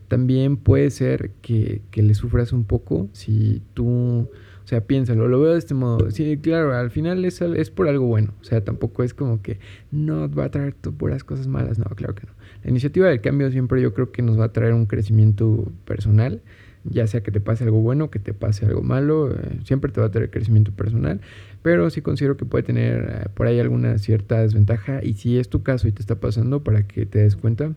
también 0.09 0.57
puede 0.57 0.91
ser 0.91 1.31
que, 1.43 1.83
que 1.91 2.03
le 2.03 2.15
sufras 2.15 2.53
un 2.53 2.65
poco 2.65 3.09
si 3.13 3.63
tú 3.75 4.31
o 4.67 4.69
sea, 4.69 4.81
piénsalo, 4.81 5.29
lo 5.29 5.41
veo 5.41 5.53
de 5.53 5.61
este 5.61 5.75
modo. 5.75 6.11
Sí, 6.11 6.39
claro, 6.39 6.75
al 6.75 6.91
final 6.91 7.25
es, 7.25 7.41
es 7.41 7.71
por 7.71 7.87
algo 7.87 8.07
bueno. 8.07 8.35
O 8.41 8.45
sea, 8.45 8.65
tampoco 8.65 9.05
es 9.05 9.15
como 9.15 9.41
que 9.41 9.61
no 9.93 10.29
va 10.29 10.47
a 10.47 10.51
traer 10.51 10.75
puras 10.75 11.23
cosas 11.23 11.47
malas. 11.47 11.79
No, 11.79 11.85
claro 11.85 12.17
que 12.17 12.27
no. 12.27 12.33
La 12.65 12.71
iniciativa 12.71 13.07
del 13.07 13.21
cambio 13.21 13.49
siempre 13.53 13.81
yo 13.81 13.95
creo 13.95 14.11
que 14.11 14.23
nos 14.23 14.37
va 14.37 14.47
a 14.47 14.53
traer 14.53 14.73
un 14.75 14.87
crecimiento 14.87 15.71
personal. 15.85 16.43
ya 16.83 17.07
sea 17.07 17.23
que 17.23 17.31
te 17.31 17.41
pase 17.41 17.63
algo 17.63 17.81
bueno, 17.81 18.11
que 18.11 18.19
te 18.19 18.35
pase 18.35 18.67
algo 18.67 18.83
malo, 18.83 19.31
eh, 19.31 19.61
siempre 19.63 19.93
te 19.93 20.01
va 20.01 20.09
a 20.09 20.11
tener 20.11 20.31
crecimiento 20.31 20.73
personal, 20.73 21.21
pero 21.63 21.89
sí 21.91 22.01
considero 22.03 22.37
que 22.37 22.45
puede 22.45 22.65
tener 22.65 23.09
eh, 23.09 23.29
por 23.35 23.47
ahí 23.47 23.61
alguna 23.61 23.99
cierta 23.99 24.41
desventaja 24.43 25.01
y 25.05 25.15
si 25.15 25.39
es 25.39 25.49
tu 25.49 25.63
caso 25.63 25.87
y 25.87 25.93
te 25.93 26.01
está 26.01 26.17
pasando 26.17 26.65
para 26.65 26.89
que 26.89 27.07
te 27.07 27.21
des 27.21 27.37
cuenta 27.37 27.73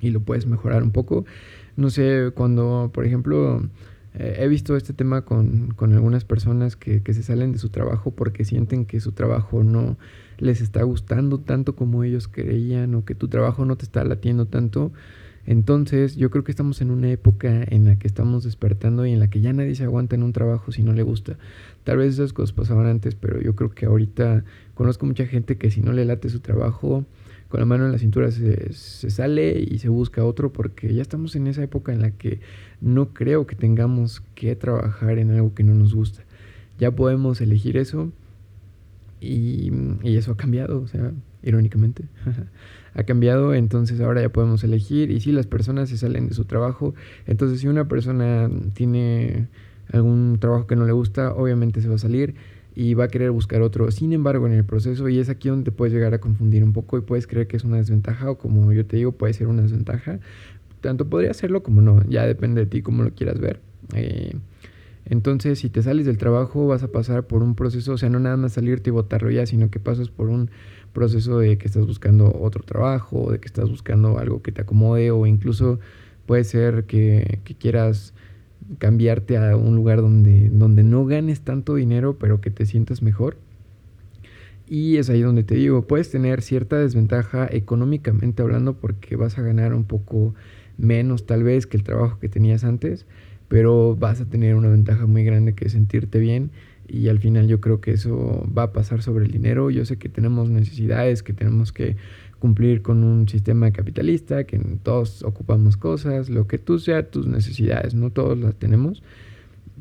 y 0.00 0.10
lo 0.10 0.20
puedes 0.20 0.46
mejorar 0.46 0.84
un 0.84 0.92
poco. 0.92 1.24
No 1.76 1.90
sé, 1.90 2.30
cuando, 2.34 2.92
por 2.94 3.04
ejemplo, 3.04 3.68
eh, 4.14 4.36
he 4.38 4.48
visto 4.48 4.76
este 4.76 4.92
tema 4.92 5.22
con, 5.22 5.74
con 5.74 5.92
algunas 5.92 6.24
personas 6.24 6.76
que, 6.76 7.02
que, 7.02 7.14
se 7.14 7.22
salen 7.22 7.52
de 7.52 7.58
su 7.58 7.68
trabajo 7.68 8.12
porque 8.12 8.44
sienten 8.44 8.86
que 8.86 9.00
su 9.00 9.12
trabajo 9.12 9.64
no 9.64 9.96
les 10.38 10.60
está 10.60 10.82
gustando 10.84 11.38
tanto 11.38 11.74
como 11.74 12.04
ellos 12.04 12.28
creían 12.28 12.94
o 12.94 13.04
que 13.04 13.14
tu 13.14 13.28
trabajo 13.28 13.64
no 13.64 13.76
te 13.76 13.84
está 13.84 14.04
latiendo 14.04 14.46
tanto. 14.46 14.92
Entonces 15.46 16.16
yo 16.16 16.30
creo 16.30 16.44
que 16.44 16.52
estamos 16.52 16.80
en 16.80 16.90
una 16.90 17.10
época 17.10 17.64
en 17.68 17.84
la 17.84 17.96
que 17.96 18.06
estamos 18.06 18.44
despertando 18.44 19.04
y 19.04 19.12
en 19.12 19.20
la 19.20 19.28
que 19.28 19.40
ya 19.40 19.52
nadie 19.52 19.74
se 19.74 19.84
aguanta 19.84 20.14
en 20.14 20.22
un 20.22 20.32
trabajo 20.32 20.72
si 20.72 20.82
no 20.82 20.92
le 20.92 21.02
gusta. 21.02 21.36
Tal 21.82 21.98
vez 21.98 22.14
esas 22.14 22.32
cosas 22.32 22.52
pasaban 22.52 22.86
antes, 22.86 23.14
pero 23.14 23.40
yo 23.40 23.54
creo 23.54 23.70
que 23.70 23.86
ahorita 23.86 24.44
conozco 24.74 25.06
mucha 25.06 25.26
gente 25.26 25.58
que 25.58 25.70
si 25.70 25.80
no 25.80 25.92
le 25.92 26.04
late 26.04 26.30
su 26.30 26.40
trabajo, 26.40 27.04
con 27.48 27.60
la 27.60 27.66
mano 27.66 27.86
en 27.86 27.92
la 27.92 27.98
cintura 27.98 28.30
se, 28.30 28.72
sale 28.72 29.60
y 29.60 29.78
se 29.78 29.88
busca 29.88 30.24
otro 30.24 30.52
porque 30.52 30.92
ya 30.92 31.02
estamos 31.02 31.36
en 31.36 31.46
esa 31.46 31.62
época 31.62 31.92
en 31.92 32.02
la 32.02 32.10
que 32.10 32.40
no 32.80 33.14
creo 33.14 33.46
que 33.46 33.54
tengamos 33.54 34.22
que 34.34 34.56
trabajar 34.56 35.18
en 35.18 35.30
algo 35.30 35.54
que 35.54 35.62
no 35.62 35.74
nos 35.74 35.94
gusta. 35.94 36.24
Ya 36.78 36.90
podemos 36.90 37.40
elegir 37.40 37.76
eso 37.76 38.12
y, 39.20 39.70
eso 40.02 40.32
ha 40.32 40.36
cambiado, 40.36 40.80
o 40.80 40.88
sea, 40.88 41.12
irónicamente. 41.42 42.04
ha 42.94 43.02
cambiado, 43.04 43.54
entonces 43.54 44.00
ahora 44.00 44.22
ya 44.22 44.30
podemos 44.30 44.62
elegir 44.64 45.10
y 45.10 45.20
si 45.20 45.32
las 45.32 45.46
personas 45.46 45.88
se 45.88 45.96
salen 45.96 46.28
de 46.28 46.34
su 46.34 46.44
trabajo, 46.44 46.94
entonces 47.26 47.60
si 47.60 47.68
una 47.68 47.88
persona 47.88 48.50
tiene 48.74 49.48
algún 49.92 50.38
trabajo 50.40 50.66
que 50.66 50.76
no 50.76 50.86
le 50.86 50.92
gusta, 50.92 51.32
obviamente 51.34 51.80
se 51.80 51.88
va 51.88 51.96
a 51.96 51.98
salir 51.98 52.34
y 52.74 52.94
va 52.94 53.04
a 53.04 53.08
querer 53.08 53.30
buscar 53.30 53.62
otro. 53.62 53.90
Sin 53.90 54.12
embargo, 54.12 54.46
en 54.46 54.52
el 54.52 54.64
proceso, 54.64 55.08
y 55.08 55.18
es 55.18 55.28
aquí 55.28 55.48
donde 55.48 55.64
te 55.64 55.72
puedes 55.72 55.92
llegar 55.92 56.14
a 56.14 56.18
confundir 56.18 56.64
un 56.64 56.72
poco 56.72 56.98
y 56.98 57.02
puedes 57.02 57.26
creer 57.26 57.46
que 57.46 57.56
es 57.56 57.64
una 57.64 57.76
desventaja 57.76 58.30
o 58.30 58.38
como 58.38 58.72
yo 58.72 58.84
te 58.84 58.96
digo, 58.96 59.12
puede 59.12 59.32
ser 59.32 59.46
una 59.46 59.62
desventaja. 59.62 60.18
Tanto 60.80 61.08
podría 61.08 61.32
serlo 61.34 61.62
como 61.62 61.80
no, 61.80 62.02
ya 62.08 62.26
depende 62.26 62.62
de 62.62 62.66
ti 62.66 62.82
cómo 62.82 63.04
lo 63.04 63.10
quieras 63.12 63.38
ver. 63.40 63.60
Eh, 63.94 64.36
entonces, 65.06 65.58
si 65.58 65.68
te 65.68 65.82
sales 65.82 66.06
del 66.06 66.18
trabajo, 66.18 66.66
vas 66.66 66.82
a 66.82 66.88
pasar 66.88 67.26
por 67.26 67.42
un 67.42 67.54
proceso, 67.54 67.92
o 67.92 67.98
sea, 67.98 68.08
no 68.08 68.18
nada 68.20 68.36
más 68.36 68.54
salirte 68.54 68.90
y 68.90 68.92
botarlo 68.92 69.30
ya, 69.30 69.46
sino 69.46 69.70
que 69.70 69.78
pasas 69.78 70.08
por 70.08 70.28
un 70.28 70.50
proceso 70.92 71.38
de 71.38 71.58
que 71.58 71.66
estás 71.66 71.86
buscando 71.86 72.32
otro 72.40 72.62
trabajo, 72.62 73.30
de 73.30 73.38
que 73.38 73.46
estás 73.46 73.68
buscando 73.68 74.18
algo 74.18 74.42
que 74.42 74.52
te 74.52 74.62
acomode, 74.62 75.10
o 75.10 75.26
incluso 75.26 75.78
puede 76.26 76.44
ser 76.44 76.84
que, 76.84 77.40
que 77.44 77.54
quieras 77.54 78.14
cambiarte 78.78 79.36
a 79.36 79.56
un 79.56 79.74
lugar 79.76 80.00
donde, 80.00 80.48
donde 80.50 80.82
no 80.82 81.04
ganes 81.06 81.40
tanto 81.40 81.74
dinero, 81.74 82.16
pero 82.18 82.40
que 82.40 82.50
te 82.50 82.66
sientas 82.66 83.02
mejor. 83.02 83.36
Y 84.66 84.96
es 84.96 85.10
ahí 85.10 85.20
donde 85.20 85.42
te 85.42 85.54
digo, 85.54 85.86
puedes 85.86 86.10
tener 86.10 86.40
cierta 86.40 86.78
desventaja 86.78 87.46
económicamente 87.50 88.42
hablando 88.42 88.74
porque 88.74 89.16
vas 89.16 89.38
a 89.38 89.42
ganar 89.42 89.74
un 89.74 89.84
poco 89.84 90.34
menos 90.78 91.26
tal 91.26 91.42
vez 91.42 91.66
que 91.66 91.76
el 91.76 91.82
trabajo 91.82 92.18
que 92.18 92.28
tenías 92.28 92.64
antes, 92.64 93.06
pero 93.48 93.94
vas 93.94 94.20
a 94.20 94.24
tener 94.24 94.54
una 94.54 94.68
ventaja 94.68 95.06
muy 95.06 95.24
grande 95.24 95.54
que 95.54 95.66
es 95.66 95.72
sentirte 95.72 96.18
bien 96.18 96.50
y 96.88 97.08
al 97.08 97.18
final 97.18 97.46
yo 97.46 97.60
creo 97.60 97.80
que 97.80 97.92
eso 97.92 98.46
va 98.56 98.64
a 98.64 98.72
pasar 98.72 99.02
sobre 99.02 99.24
el 99.26 99.30
dinero. 99.30 99.70
Yo 99.70 99.84
sé 99.84 99.96
que 99.96 100.08
tenemos 100.08 100.50
necesidades, 100.50 101.22
que 101.22 101.32
tenemos 101.32 101.72
que 101.72 101.96
cumplir 102.44 102.82
con 102.82 103.04
un 103.04 103.26
sistema 103.26 103.70
capitalista, 103.70 104.44
que 104.44 104.58
todos 104.82 105.22
ocupamos 105.22 105.78
cosas, 105.78 106.28
lo 106.28 106.46
que 106.46 106.58
tú 106.58 106.78
sea 106.78 107.08
tus 107.08 107.26
necesidades, 107.26 107.94
no 107.94 108.10
todos 108.10 108.38
las 108.38 108.54
tenemos, 108.54 109.02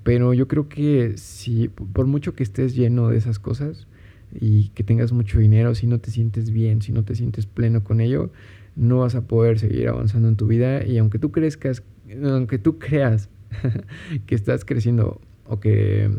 pero 0.04 0.34
yo 0.34 0.48
creo 0.48 0.70
que 0.70 1.18
si 1.18 1.68
por 1.68 2.06
mucho 2.06 2.36
que 2.36 2.42
estés 2.42 2.74
lleno 2.74 3.10
de 3.10 3.18
esas 3.18 3.38
cosas 3.38 3.86
y 4.34 4.70
que 4.70 4.86
tengas 4.86 5.12
mucho 5.12 5.40
dinero, 5.40 5.76
si 5.76 5.88
no 5.88 6.00
te 6.00 6.10
sientes 6.10 6.52
bien, 6.52 6.82
si 6.82 6.94
no 6.94 7.04
te 7.04 7.16
sientes 7.16 7.48
pleno 7.48 7.84
con 7.84 8.00
ello, 8.00 8.32
no 8.78 9.00
vas 9.00 9.16
a 9.16 9.28
poder 9.28 9.60
seguir 9.60 9.90
avanzando 9.90 10.30
en 10.30 10.38
tu 10.38 10.48
vida. 10.48 10.86
Y 10.86 11.00
aunque 11.00 11.20
tú 11.20 11.34
crezcas, 11.34 11.84
aunque 12.24 12.60
tú 12.60 12.80
creas 12.80 13.28
que 14.26 14.36
estás 14.36 14.64
creciendo 14.64 15.20
o 15.48 15.60
que 15.60 16.10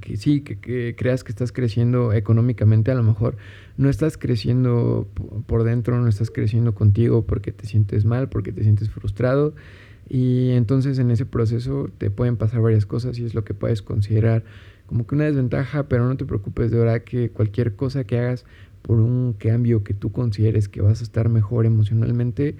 que 0.00 0.16
sí, 0.16 0.40
que, 0.40 0.94
creas 0.96 1.24
que 1.24 1.32
estás 1.32 1.52
creciendo 1.52 2.12
económicamente, 2.12 2.90
a 2.90 2.94
lo 2.94 3.02
mejor 3.02 3.36
no 3.76 3.88
estás 3.88 4.16
creciendo 4.16 5.08
por 5.46 5.64
dentro, 5.64 6.00
no 6.00 6.08
estás 6.08 6.30
creciendo 6.30 6.74
contigo 6.74 7.26
porque 7.26 7.52
te 7.52 7.66
sientes 7.66 8.04
mal, 8.04 8.28
porque 8.28 8.52
te 8.52 8.62
sientes 8.62 8.90
frustrado. 8.90 9.54
Y 10.08 10.50
entonces 10.50 10.98
en 10.98 11.10
ese 11.10 11.26
proceso 11.26 11.90
te 11.98 12.10
pueden 12.10 12.36
pasar 12.36 12.60
varias 12.60 12.86
cosas 12.86 13.18
y 13.18 13.24
es 13.24 13.34
lo 13.34 13.44
que 13.44 13.54
puedes 13.54 13.82
considerar 13.82 14.44
como 14.86 15.06
que 15.06 15.16
una 15.16 15.24
desventaja, 15.24 15.88
pero 15.88 16.06
no 16.06 16.16
te 16.16 16.24
preocupes 16.24 16.70
de 16.70 16.78
verdad 16.78 17.02
que 17.02 17.30
cualquier 17.30 17.74
cosa 17.74 18.04
que 18.04 18.18
hagas 18.18 18.44
por 18.82 19.00
un 19.00 19.32
cambio 19.32 19.82
que 19.82 19.94
tú 19.94 20.12
consideres 20.12 20.68
que 20.68 20.80
vas 20.80 21.00
a 21.00 21.04
estar 21.04 21.28
mejor 21.28 21.66
emocionalmente, 21.66 22.56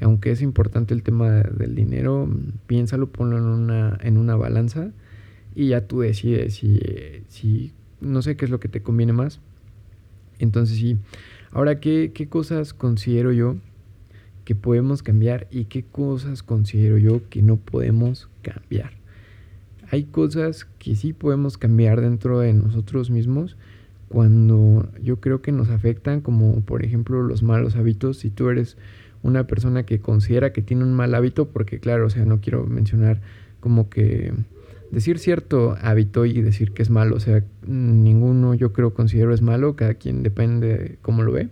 aunque 0.00 0.32
es 0.32 0.42
importante 0.42 0.94
el 0.94 1.04
tema 1.04 1.30
del 1.30 1.76
dinero, 1.76 2.28
piénsalo, 2.66 3.08
ponlo 3.10 3.38
en 3.38 3.44
una, 3.44 3.96
en 4.02 4.18
una 4.18 4.34
balanza 4.34 4.90
y 5.54 5.68
ya 5.68 5.86
tú 5.86 6.00
decides 6.00 6.54
si, 6.54 6.80
si 7.28 7.72
no 8.00 8.22
sé 8.22 8.36
qué 8.36 8.44
es 8.44 8.50
lo 8.50 8.60
que 8.60 8.68
te 8.68 8.82
conviene 8.82 9.12
más. 9.12 9.40
Entonces 10.38 10.78
sí, 10.78 10.96
ahora, 11.52 11.80
¿qué, 11.80 12.12
¿qué 12.14 12.28
cosas 12.28 12.72
considero 12.72 13.32
yo 13.32 13.56
que 14.44 14.54
podemos 14.54 15.02
cambiar 15.02 15.46
y 15.50 15.66
qué 15.66 15.84
cosas 15.84 16.42
considero 16.42 16.98
yo 16.98 17.28
que 17.28 17.42
no 17.42 17.56
podemos 17.56 18.28
cambiar? 18.42 18.92
Hay 19.90 20.04
cosas 20.04 20.66
que 20.78 20.94
sí 20.94 21.12
podemos 21.12 21.58
cambiar 21.58 22.00
dentro 22.00 22.38
de 22.40 22.52
nosotros 22.52 23.10
mismos 23.10 23.56
cuando 24.08 24.88
yo 25.02 25.20
creo 25.20 25.42
que 25.42 25.52
nos 25.52 25.68
afectan, 25.68 26.20
como 26.20 26.60
por 26.62 26.84
ejemplo 26.84 27.22
los 27.22 27.42
malos 27.42 27.76
hábitos. 27.76 28.18
Si 28.18 28.30
tú 28.30 28.48
eres 28.48 28.76
una 29.22 29.46
persona 29.46 29.84
que 29.84 30.00
considera 30.00 30.52
que 30.52 30.62
tiene 30.62 30.84
un 30.84 30.94
mal 30.94 31.14
hábito, 31.14 31.48
porque 31.48 31.80
claro, 31.80 32.06
o 32.06 32.10
sea, 32.10 32.24
no 32.24 32.40
quiero 32.40 32.66
mencionar 32.66 33.20
como 33.60 33.90
que 33.90 34.32
decir 34.90 35.18
cierto 35.18 35.76
hábito 35.80 36.24
y 36.24 36.40
decir 36.42 36.72
que 36.72 36.82
es 36.82 36.90
malo, 36.90 37.16
o 37.16 37.20
sea, 37.20 37.44
ninguno 37.66 38.54
yo 38.54 38.72
creo 38.72 38.94
considero 38.94 39.32
es 39.32 39.42
malo, 39.42 39.76
cada 39.76 39.94
quien 39.94 40.22
depende 40.22 40.98
cómo 41.02 41.22
lo 41.22 41.32
ve. 41.32 41.48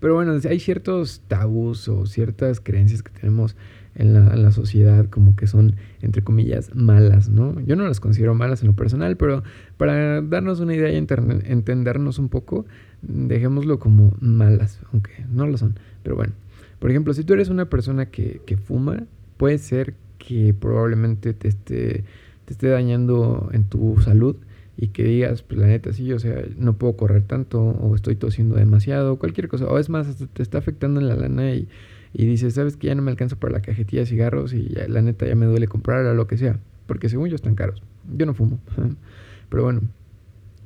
Pero 0.00 0.14
bueno, 0.14 0.38
hay 0.48 0.60
ciertos 0.60 1.22
tabús 1.26 1.88
o 1.88 2.06
ciertas 2.06 2.60
creencias 2.60 3.02
que 3.02 3.10
tenemos 3.10 3.56
en 3.96 4.14
la, 4.14 4.32
en 4.32 4.42
la, 4.44 4.52
sociedad 4.52 5.06
como 5.10 5.34
que 5.34 5.48
son, 5.48 5.74
entre 6.02 6.22
comillas, 6.22 6.72
malas, 6.74 7.28
¿no? 7.28 7.60
Yo 7.62 7.74
no 7.74 7.86
las 7.86 7.98
considero 7.98 8.32
malas 8.34 8.62
en 8.62 8.68
lo 8.68 8.74
personal, 8.74 9.16
pero 9.16 9.42
para 9.76 10.22
darnos 10.22 10.60
una 10.60 10.74
idea 10.74 10.90
y 10.90 10.96
entendernos 10.96 12.20
un 12.20 12.28
poco, 12.28 12.64
dejémoslo 13.02 13.80
como 13.80 14.14
malas, 14.20 14.80
aunque 14.92 15.24
no 15.32 15.48
lo 15.48 15.58
son. 15.58 15.80
Pero 16.04 16.14
bueno, 16.14 16.32
por 16.78 16.90
ejemplo, 16.90 17.12
si 17.12 17.24
tú 17.24 17.34
eres 17.34 17.48
una 17.48 17.68
persona 17.68 18.06
que, 18.06 18.40
que 18.46 18.56
fuma, 18.56 19.02
puede 19.36 19.58
ser 19.58 19.94
que 20.18 20.54
probablemente 20.54 21.34
te 21.34 21.48
esté, 21.48 22.04
te 22.44 22.52
esté 22.52 22.68
dañando 22.68 23.48
en 23.52 23.64
tu 23.64 24.00
salud 24.00 24.36
y 24.76 24.88
que 24.88 25.02
digas, 25.04 25.42
pues 25.42 25.60
la 25.60 25.66
neta, 25.66 25.92
sí, 25.92 26.12
o 26.12 26.18
sea, 26.18 26.44
no 26.56 26.74
puedo 26.74 26.96
correr 26.96 27.22
tanto 27.22 27.60
o 27.60 27.94
estoy 27.94 28.14
tosiendo 28.14 28.54
demasiado, 28.56 29.18
cualquier 29.18 29.48
cosa. 29.48 29.66
O 29.66 29.78
es 29.78 29.88
más, 29.88 30.06
te 30.32 30.42
está 30.42 30.58
afectando 30.58 31.00
en 31.00 31.08
la 31.08 31.16
lana 31.16 31.52
y, 31.52 31.68
y 32.12 32.26
dices, 32.26 32.54
sabes 32.54 32.76
que 32.76 32.86
ya 32.86 32.94
no 32.94 33.02
me 33.02 33.10
alcanzo 33.10 33.36
para 33.36 33.54
la 33.54 33.60
cajetilla 33.60 34.02
de 34.02 34.06
cigarros 34.06 34.52
y 34.52 34.68
la 34.68 35.02
neta 35.02 35.26
ya 35.26 35.34
me 35.34 35.46
duele 35.46 35.66
comprar 35.66 36.06
a 36.06 36.14
lo 36.14 36.26
que 36.26 36.38
sea, 36.38 36.60
porque 36.86 37.08
según 37.08 37.28
yo 37.28 37.34
están 37.34 37.56
caros. 37.56 37.82
Yo 38.16 38.24
no 38.24 38.34
fumo, 38.34 38.60
pero 39.50 39.64
bueno. 39.64 39.82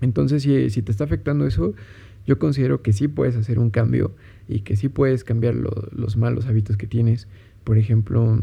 Entonces, 0.03 0.43
si, 0.43 0.69
si 0.71 0.83
te 0.83 0.93
está 0.93 1.05
afectando 1.05 1.47
eso, 1.47 1.75
yo 2.27 2.39
considero 2.39 2.83
que 2.83 2.93
sí 2.93 3.09
puedes 3.09 3.37
hacer 3.37 3.59
un 3.59 3.71
cambio 3.71 4.13
y 4.49 4.61
que 4.61 4.77
sí 4.77 4.89
puedes 4.89 5.25
cambiar 5.25 5.55
los 5.55 6.17
malos 6.17 6.47
hábitos 6.47 6.77
que 6.77 6.87
tienes. 6.87 7.29
Por 7.65 7.79
ejemplo, 7.79 8.39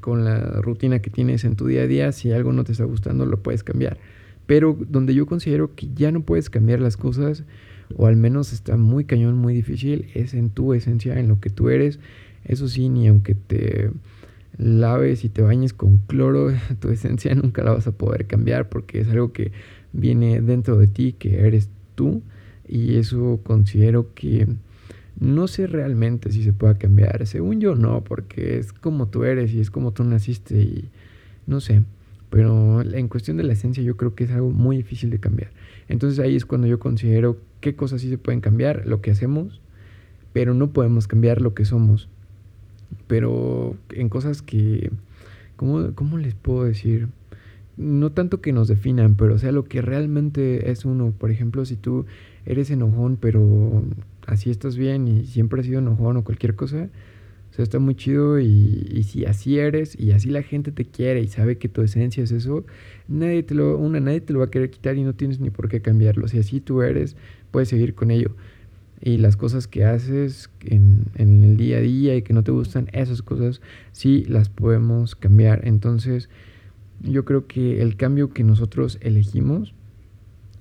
con 0.00 0.24
la 0.24 0.60
rutina 0.60 1.00
que 1.00 1.10
tienes 1.10 1.44
en 1.44 1.56
tu 1.56 1.66
día 1.66 1.82
a 1.82 1.86
día, 1.86 2.12
si 2.12 2.32
algo 2.32 2.52
no 2.52 2.64
te 2.64 2.72
está 2.72 2.84
gustando, 2.84 3.26
lo 3.26 3.42
puedes 3.42 3.64
cambiar. 3.64 3.98
Pero 4.46 4.76
donde 4.88 5.14
yo 5.14 5.26
considero 5.26 5.74
que 5.74 5.88
ya 5.94 6.10
no 6.10 6.22
puedes 6.22 6.50
cambiar 6.50 6.80
las 6.80 6.96
cosas, 6.96 7.44
o 7.96 8.06
al 8.06 8.16
menos 8.16 8.52
está 8.52 8.76
muy 8.76 9.04
cañón, 9.04 9.36
muy 9.36 9.54
difícil, 9.54 10.06
es 10.14 10.34
en 10.34 10.50
tu 10.50 10.74
esencia, 10.74 11.18
en 11.18 11.28
lo 11.28 11.40
que 11.40 11.50
tú 11.50 11.68
eres. 11.68 11.98
Eso 12.44 12.68
sí, 12.68 12.88
ni 12.88 13.08
aunque 13.08 13.34
te 13.34 13.90
laves 14.56 15.24
y 15.24 15.28
te 15.28 15.42
bañes 15.42 15.72
con 15.72 15.98
cloro, 15.98 16.52
tu 16.80 16.88
esencia 16.90 17.34
nunca 17.34 17.62
la 17.62 17.72
vas 17.72 17.86
a 17.86 17.92
poder 17.92 18.26
cambiar 18.26 18.68
porque 18.68 19.00
es 19.00 19.08
algo 19.08 19.32
que 19.32 19.52
viene 19.92 20.40
dentro 20.40 20.78
de 20.78 20.86
ti, 20.86 21.14
que 21.18 21.46
eres 21.46 21.68
tú. 21.94 22.22
Y 22.66 22.96
eso 22.96 23.40
considero 23.44 24.14
que 24.14 24.46
no 25.20 25.48
sé 25.48 25.66
realmente 25.66 26.30
si 26.30 26.44
se 26.44 26.52
pueda 26.52 26.78
cambiar. 26.78 27.26
Según 27.26 27.60
yo 27.60 27.74
no, 27.74 28.04
porque 28.04 28.58
es 28.58 28.72
como 28.72 29.08
tú 29.08 29.24
eres 29.24 29.52
y 29.52 29.60
es 29.60 29.70
como 29.70 29.92
tú 29.92 30.04
naciste 30.04 30.60
y 30.60 30.88
no 31.46 31.60
sé. 31.60 31.82
Pero 32.30 32.82
en 32.82 33.08
cuestión 33.08 33.36
de 33.36 33.42
la 33.42 33.54
esencia 33.54 33.82
yo 33.82 33.96
creo 33.96 34.14
que 34.14 34.24
es 34.24 34.30
algo 34.30 34.50
muy 34.50 34.76
difícil 34.76 35.10
de 35.10 35.18
cambiar. 35.18 35.50
Entonces 35.88 36.18
ahí 36.18 36.36
es 36.36 36.44
cuando 36.44 36.66
yo 36.66 36.78
considero 36.78 37.38
qué 37.60 37.74
cosas 37.74 38.02
sí 38.02 38.10
se 38.10 38.18
pueden 38.18 38.40
cambiar, 38.40 38.86
lo 38.86 39.00
que 39.00 39.10
hacemos, 39.10 39.60
pero 40.32 40.54
no 40.54 40.70
podemos 40.70 41.08
cambiar 41.08 41.40
lo 41.40 41.54
que 41.54 41.64
somos. 41.64 42.08
Pero 43.06 43.76
en 43.90 44.08
cosas 44.08 44.42
que, 44.42 44.90
¿cómo, 45.56 45.94
¿cómo 45.94 46.18
les 46.18 46.34
puedo 46.34 46.64
decir? 46.64 47.08
No 47.76 48.12
tanto 48.12 48.40
que 48.40 48.52
nos 48.52 48.68
definan, 48.68 49.14
pero 49.14 49.38
sea 49.38 49.52
lo 49.52 49.64
que 49.64 49.80
realmente 49.80 50.70
es 50.70 50.84
uno. 50.84 51.12
Por 51.16 51.30
ejemplo, 51.30 51.64
si 51.64 51.76
tú 51.76 52.06
eres 52.44 52.70
enojón, 52.70 53.16
pero 53.16 53.82
así 54.28 54.50
estás 54.50 54.76
bien 54.76 55.08
y 55.08 55.26
siempre 55.26 55.60
has 55.60 55.66
sido 55.66 55.78
enojón 55.78 56.18
o 56.18 56.24
cualquier 56.24 56.54
cosa, 56.54 56.88
o 57.50 57.54
sea, 57.54 57.62
está 57.62 57.78
muy 57.78 57.94
chido 57.94 58.38
y, 58.38 59.02
si 59.04 59.24
así 59.24 59.58
eres 59.58 59.98
y 59.98 60.12
así 60.12 60.28
la 60.28 60.42
gente 60.42 60.70
te 60.70 60.84
quiere 60.84 61.22
y 61.22 61.28
sabe 61.28 61.56
que 61.56 61.68
tu 61.68 61.82
esencia 61.82 62.22
es 62.22 62.30
eso, 62.30 62.64
nadie 63.08 63.42
te 63.42 63.54
lo, 63.54 63.78
una, 63.78 64.00
nadie 64.00 64.20
te 64.20 64.34
lo 64.34 64.40
va 64.40 64.46
a 64.46 64.50
querer 64.50 64.70
quitar 64.70 64.96
y 64.96 65.02
no 65.02 65.14
tienes 65.14 65.40
ni 65.40 65.48
por 65.50 65.68
qué 65.68 65.80
cambiarlo. 65.80 66.28
Si 66.28 66.38
así 66.38 66.60
tú 66.60 66.82
eres, 66.82 67.16
puedes 67.50 67.70
seguir 67.70 67.94
con 67.94 68.10
ello. 68.10 68.36
Y 69.00 69.16
las 69.16 69.36
cosas 69.36 69.66
que 69.66 69.84
haces 69.84 70.50
en, 70.64 71.04
en 71.14 71.42
el 71.42 71.56
día 71.56 71.78
a 71.78 71.80
día 71.80 72.16
y 72.16 72.22
que 72.22 72.34
no 72.34 72.42
te 72.42 72.50
gustan, 72.50 72.88
esas 72.92 73.22
cosas 73.22 73.62
sí 73.92 74.24
las 74.28 74.50
podemos 74.50 75.14
cambiar. 75.14 75.66
Entonces, 75.66 76.28
yo 77.00 77.24
creo 77.24 77.46
que 77.46 77.80
el 77.80 77.96
cambio 77.96 78.30
que 78.30 78.44
nosotros 78.44 78.98
elegimos 79.00 79.72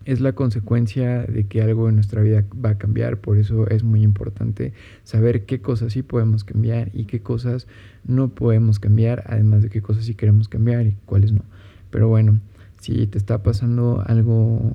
es 0.07 0.21
la 0.21 0.31
consecuencia 0.31 1.23
de 1.23 1.47
que 1.47 1.61
algo 1.61 1.89
en 1.89 1.95
nuestra 1.95 2.21
vida 2.21 2.45
va 2.63 2.71
a 2.71 2.77
cambiar, 2.77 3.19
por 3.19 3.37
eso 3.37 3.67
es 3.67 3.83
muy 3.83 4.03
importante 4.03 4.71
saber 5.03 5.45
qué 5.45 5.59
cosas 5.59 5.91
sí 5.91 6.01
podemos 6.01 6.45
cambiar 6.45 6.91
y 6.93 7.03
qué 7.03 7.21
cosas 7.21 7.67
no 8.05 8.29
podemos 8.29 8.79
cambiar, 8.79 9.25
además 9.27 9.63
de 9.63 9.69
qué 9.69 9.81
cosas 9.81 10.05
sí 10.05 10.15
queremos 10.15 10.47
cambiar 10.47 10.87
y 10.87 10.95
cuáles 11.05 11.33
no. 11.33 11.41
Pero 11.89 12.07
bueno, 12.07 12.39
si 12.79 13.05
te 13.07 13.17
está 13.17 13.43
pasando 13.43 14.01
algo, 14.07 14.71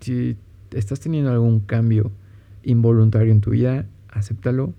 si 0.00 0.38
estás 0.70 0.98
teniendo 0.98 1.30
algún 1.30 1.60
cambio 1.60 2.10
involuntario 2.62 3.32
en 3.32 3.42
tu 3.42 3.50
vida, 3.50 3.84
acéptalo, 4.08 4.72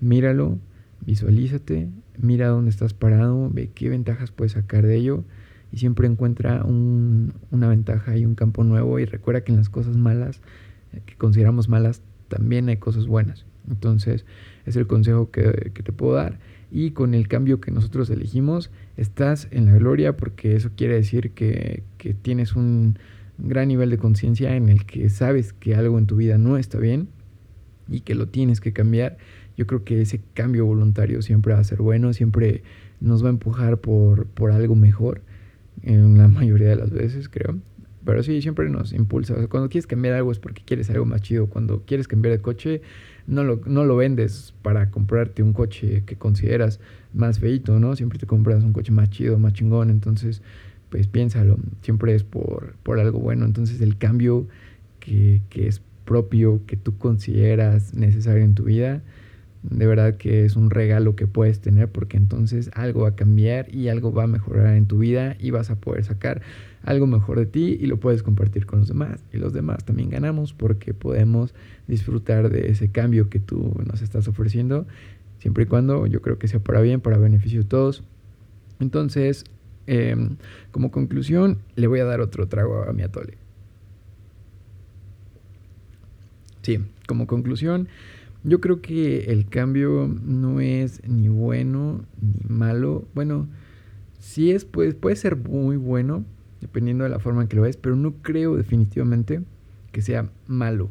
míralo, 0.00 0.58
visualízate, 1.04 1.88
mira 2.18 2.46
dónde 2.46 2.70
estás 2.70 2.94
parado, 2.94 3.50
ve 3.52 3.68
qué 3.74 3.88
ventajas 3.88 4.30
puedes 4.30 4.52
sacar 4.52 4.86
de 4.86 4.94
ello 4.94 5.24
y 5.72 5.78
siempre 5.78 6.06
encuentra 6.06 6.64
una 6.64 7.68
ventaja 7.68 8.16
y 8.16 8.24
un 8.24 8.34
campo 8.34 8.64
nuevo 8.64 8.98
y 8.98 9.04
recuerda 9.04 9.42
que 9.42 9.52
en 9.52 9.58
las 9.58 9.68
cosas 9.68 9.96
malas, 9.96 10.40
eh, 10.92 11.00
que 11.06 11.14
consideramos 11.16 11.68
malas, 11.68 12.02
también 12.28 12.68
hay 12.68 12.76
cosas 12.76 13.06
buenas. 13.06 13.46
Entonces 13.68 14.24
es 14.66 14.76
el 14.76 14.86
consejo 14.86 15.30
que, 15.30 15.72
te 15.72 15.92
puedo 15.92 16.14
dar 16.14 16.38
y 16.70 16.92
con 16.92 17.14
el 17.14 17.28
cambio 17.28 17.60
que 17.60 17.70
nosotros 17.70 18.10
elegimos 18.10 18.70
estás 18.96 19.48
en 19.50 19.66
la 19.66 19.74
gloria 19.74 20.16
porque 20.16 20.56
eso 20.56 20.70
quiere 20.76 20.94
decir 20.94 21.32
que, 21.32 21.82
que 21.98 22.14
tienes 22.14 22.54
un 22.54 22.98
gran 23.38 23.68
nivel 23.68 23.90
de 23.90 23.98
conciencia 23.98 24.54
en 24.56 24.68
el 24.68 24.84
que 24.86 25.08
sabes 25.08 25.52
que 25.52 25.74
algo 25.74 25.98
en 25.98 26.06
tu 26.06 26.16
vida 26.16 26.38
no 26.38 26.56
está 26.56 26.78
bien 26.78 27.08
y 27.88 28.00
que 28.00 28.14
lo 28.14 28.28
tienes 28.28 28.60
que 28.60 28.72
cambiar. 28.72 29.18
Yo 29.56 29.66
creo 29.66 29.84
que 29.84 30.00
ese 30.00 30.20
cambio 30.34 30.64
voluntario 30.64 31.22
siempre 31.22 31.54
va 31.54 31.60
a 31.60 31.64
ser 31.64 31.82
bueno, 31.82 32.12
siempre 32.12 32.62
nos 33.00 33.22
va 33.22 33.28
a 33.28 33.30
empujar 33.30 33.78
por, 33.78 34.26
por 34.26 34.52
algo 34.52 34.74
mejor 34.74 35.22
en 35.82 36.18
la 36.18 36.28
mayoría 36.28 36.68
de 36.68 36.76
las 36.76 36.90
veces, 36.90 37.28
creo. 37.28 37.58
Pero 38.04 38.22
sí, 38.22 38.40
siempre 38.40 38.68
nos 38.70 38.92
impulsa. 38.92 39.34
cuando 39.48 39.68
quieres 39.68 39.86
cambiar 39.86 40.14
algo 40.14 40.32
es 40.32 40.38
porque 40.38 40.62
quieres 40.64 40.88
algo 40.90 41.04
más 41.04 41.20
chido. 41.20 41.48
Cuando 41.48 41.82
quieres 41.84 42.08
cambiar 42.08 42.32
de 42.32 42.40
coche, 42.40 42.80
no 43.26 43.44
lo, 43.44 43.60
no 43.66 43.84
lo 43.84 43.96
vendes 43.96 44.54
para 44.62 44.90
comprarte 44.90 45.42
un 45.42 45.52
coche 45.52 46.02
que 46.06 46.16
consideras 46.16 46.80
más 47.12 47.38
feito, 47.40 47.78
¿no? 47.78 47.94
Siempre 47.96 48.18
te 48.18 48.26
compras 48.26 48.64
un 48.64 48.72
coche 48.72 48.90
más 48.90 49.10
chido, 49.10 49.38
más 49.38 49.52
chingón. 49.52 49.90
Entonces, 49.90 50.40
pues 50.88 51.06
piénsalo. 51.08 51.58
Siempre 51.82 52.14
es 52.14 52.24
por, 52.24 52.74
por 52.82 52.98
algo 52.98 53.18
bueno. 53.20 53.44
Entonces, 53.44 53.82
el 53.82 53.98
cambio 53.98 54.48
que, 54.98 55.42
que 55.50 55.66
es 55.66 55.82
propio, 56.06 56.62
que 56.66 56.76
tú 56.76 56.96
consideras 56.96 57.94
necesario 57.94 58.42
en 58.42 58.54
tu 58.54 58.64
vida, 58.64 59.02
de 59.62 59.86
verdad 59.86 60.16
que 60.16 60.44
es 60.44 60.56
un 60.56 60.70
regalo 60.70 61.16
que 61.16 61.26
puedes 61.26 61.60
tener 61.60 61.88
porque 61.88 62.16
entonces 62.16 62.70
algo 62.74 63.02
va 63.02 63.10
a 63.10 63.14
cambiar 63.14 63.74
y 63.74 63.88
algo 63.88 64.12
va 64.12 64.24
a 64.24 64.26
mejorar 64.26 64.74
en 64.74 64.86
tu 64.86 64.98
vida 64.98 65.36
y 65.38 65.50
vas 65.50 65.70
a 65.70 65.76
poder 65.76 66.04
sacar 66.04 66.40
algo 66.82 67.06
mejor 67.06 67.38
de 67.38 67.46
ti 67.46 67.76
y 67.78 67.86
lo 67.86 67.98
puedes 67.98 68.22
compartir 68.22 68.64
con 68.64 68.80
los 68.80 68.88
demás. 68.88 69.22
Y 69.32 69.36
los 69.36 69.52
demás 69.52 69.84
también 69.84 70.08
ganamos 70.08 70.54
porque 70.54 70.94
podemos 70.94 71.54
disfrutar 71.88 72.48
de 72.48 72.70
ese 72.70 72.90
cambio 72.90 73.28
que 73.28 73.38
tú 73.38 73.74
nos 73.84 74.00
estás 74.00 74.28
ofreciendo, 74.28 74.86
siempre 75.38 75.64
y 75.64 75.66
cuando 75.66 76.06
yo 76.06 76.22
creo 76.22 76.38
que 76.38 76.48
sea 76.48 76.60
para 76.60 76.80
bien, 76.80 77.00
para 77.00 77.18
beneficio 77.18 77.60
de 77.60 77.68
todos. 77.68 78.02
Entonces, 78.78 79.44
em, 79.86 80.36
como 80.70 80.90
conclusión, 80.90 81.58
le 81.76 81.86
voy 81.86 82.00
a 82.00 82.04
dar 82.04 82.20
otro 82.20 82.48
trago 82.48 82.84
a 82.88 82.92
mi 82.94 83.02
atole. 83.02 83.36
Sí, 86.62 86.78
como 87.06 87.26
conclusión, 87.26 87.88
yo 88.42 88.60
creo 88.60 88.80
que 88.80 89.32
el 89.32 89.46
cambio 89.48 90.08
no 90.22 90.60
es 90.60 91.06
ni 91.06 91.28
bueno 91.28 92.04
ni 92.20 92.48
malo. 92.48 93.06
Bueno, 93.14 93.48
sí 94.18 94.50
es, 94.50 94.64
pues, 94.64 94.94
puede 94.94 95.16
ser 95.16 95.36
muy 95.36 95.76
bueno, 95.76 96.24
dependiendo 96.60 97.04
de 97.04 97.10
la 97.10 97.18
forma 97.18 97.42
en 97.42 97.48
que 97.48 97.56
lo 97.56 97.62
ves, 97.62 97.76
pero 97.76 97.96
no 97.96 98.14
creo 98.22 98.56
definitivamente 98.56 99.42
que 99.92 100.02
sea 100.02 100.30
malo. 100.46 100.90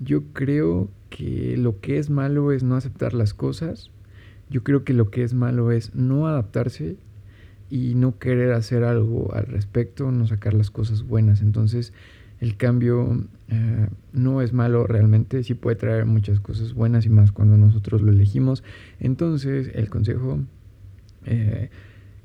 Yo 0.00 0.24
creo 0.32 0.90
que 1.08 1.56
lo 1.56 1.80
que 1.80 1.98
es 1.98 2.10
malo 2.10 2.52
es 2.52 2.62
no 2.62 2.76
aceptar 2.76 3.14
las 3.14 3.34
cosas. 3.34 3.90
Yo 4.50 4.62
creo 4.62 4.84
que 4.84 4.92
lo 4.92 5.10
que 5.10 5.22
es 5.22 5.34
malo 5.34 5.70
es 5.72 5.94
no 5.94 6.26
adaptarse 6.26 6.96
y 7.70 7.94
no 7.94 8.18
querer 8.18 8.52
hacer 8.52 8.84
algo 8.84 9.32
al 9.34 9.46
respecto, 9.46 10.10
no 10.10 10.26
sacar 10.26 10.52
las 10.54 10.70
cosas 10.70 11.04
buenas. 11.04 11.40
Entonces, 11.40 11.92
el 12.42 12.56
cambio 12.56 13.24
eh, 13.46 13.88
no 14.12 14.42
es 14.42 14.52
malo 14.52 14.84
realmente, 14.84 15.44
sí 15.44 15.54
puede 15.54 15.76
traer 15.76 16.06
muchas 16.06 16.40
cosas 16.40 16.74
buenas 16.74 17.06
y 17.06 17.08
más 17.08 17.30
cuando 17.30 17.56
nosotros 17.56 18.02
lo 18.02 18.10
elegimos. 18.10 18.64
Entonces 18.98 19.70
el 19.74 19.88
consejo 19.88 20.40
eh, 21.24 21.70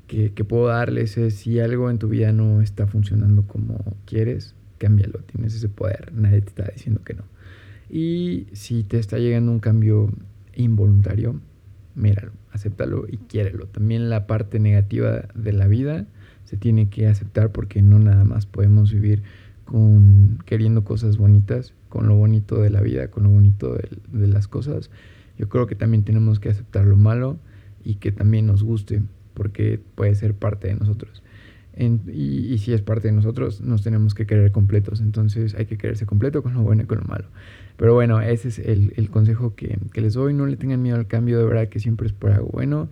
que, 0.07 0.31
puedo 0.43 0.69
darles 0.69 1.19
es 1.19 1.35
si 1.35 1.59
algo 1.59 1.91
en 1.91 1.99
tu 1.99 2.07
vida 2.07 2.31
no 2.31 2.61
está 2.61 2.87
funcionando 2.87 3.43
como 3.43 3.95
quieres, 4.05 4.55
cámbialo, 4.79 5.19
tienes 5.19 5.53
ese 5.53 5.69
poder, 5.69 6.11
nadie 6.15 6.41
te 6.41 6.47
está 6.47 6.71
diciendo 6.73 7.03
que 7.03 7.13
no. 7.13 7.25
Y 7.87 8.47
si 8.53 8.83
te 8.83 8.97
está 8.97 9.19
llegando 9.19 9.51
un 9.51 9.59
cambio 9.59 10.09
involuntario, 10.55 11.39
míralo, 11.93 12.31
acéptalo 12.51 13.05
y 13.07 13.17
quiérelo. 13.17 13.67
También 13.67 14.09
la 14.09 14.25
parte 14.25 14.57
negativa 14.57 15.27
de 15.35 15.53
la 15.53 15.67
vida 15.67 16.07
se 16.43 16.57
tiene 16.57 16.89
que 16.89 17.05
aceptar 17.05 17.51
porque 17.51 17.83
no 17.83 17.99
nada 17.99 18.23
más 18.23 18.47
podemos 18.47 18.91
vivir 18.91 19.21
con 19.67 20.39
queriendo 20.45 20.83
cosas 20.83 21.17
bonitas, 21.17 21.73
con 21.89 22.07
lo 22.07 22.15
bonito 22.15 22.61
de 22.61 22.69
la 22.69 22.81
vida, 22.81 23.09
con 23.09 23.23
lo 23.23 23.29
bonito 23.29 23.75
de, 23.75 24.27
las 24.27 24.47
cosas. 24.47 24.89
Yo 25.37 25.49
creo 25.49 25.67
que 25.67 25.75
también 25.75 26.03
tenemos 26.03 26.39
que 26.39 26.49
aceptar 26.49 26.85
lo 26.85 26.95
malo 26.95 27.37
y 27.83 27.95
que 27.95 28.11
también 28.11 28.47
nos 28.47 28.63
guste, 28.63 29.01
porque 29.33 29.79
puede 29.95 30.15
ser 30.15 30.33
parte 30.33 30.67
de 30.69 30.75
nosotros. 30.75 31.21
y, 31.77 32.57
si 32.57 32.73
es 32.73 32.81
parte 32.81 33.09
de 33.09 33.13
nosotros, 33.13 33.61
nos 33.61 33.83
tenemos 33.83 34.15
que 34.15 34.25
querer 34.25 34.51
completos. 34.51 35.01
Entonces 35.01 35.53
hay 35.53 35.65
que 35.65 35.77
quererse 35.77 36.05
completo 36.05 36.41
con 36.41 36.53
lo 36.53 36.61
bueno 36.61 36.83
y 36.83 36.85
con 36.85 36.99
lo 36.99 37.03
malo. 37.03 37.25
Pero 37.75 37.93
bueno, 37.93 38.21
ese 38.21 38.47
es 38.47 38.59
el, 38.59 39.09
consejo 39.11 39.53
que, 39.53 39.77
que, 39.93 40.01
les 40.01 40.13
doy. 40.13 40.33
No 40.33 40.47
le 40.47 40.55
tengan 40.55 40.81
miedo 40.81 40.95
al 40.95 41.07
cambio, 41.07 41.37
de 41.37 41.45
verdad 41.45 41.67
que 41.67 41.79
siempre 41.79 42.07
es 42.07 42.13
por 42.13 42.31
algo 42.31 42.47
bueno. 42.47 42.89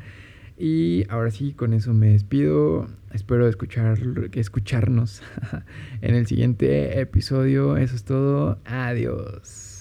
Y 0.58 1.06
ahora 1.10 1.32
sí, 1.32 1.54
con 1.54 1.74
eso 1.74 1.94
me 1.94 2.10
despido. 2.10 2.88
Espero 3.12 3.48
escuchar, 3.48 4.00
escucharnos 4.34 5.22
en 6.02 6.16
el 6.16 6.28
siguiente 6.28 7.00
episodio. 7.00 7.78
Eso 7.78 7.96
es 7.96 8.04
todo. 8.06 8.60
Adiós. 8.66 9.75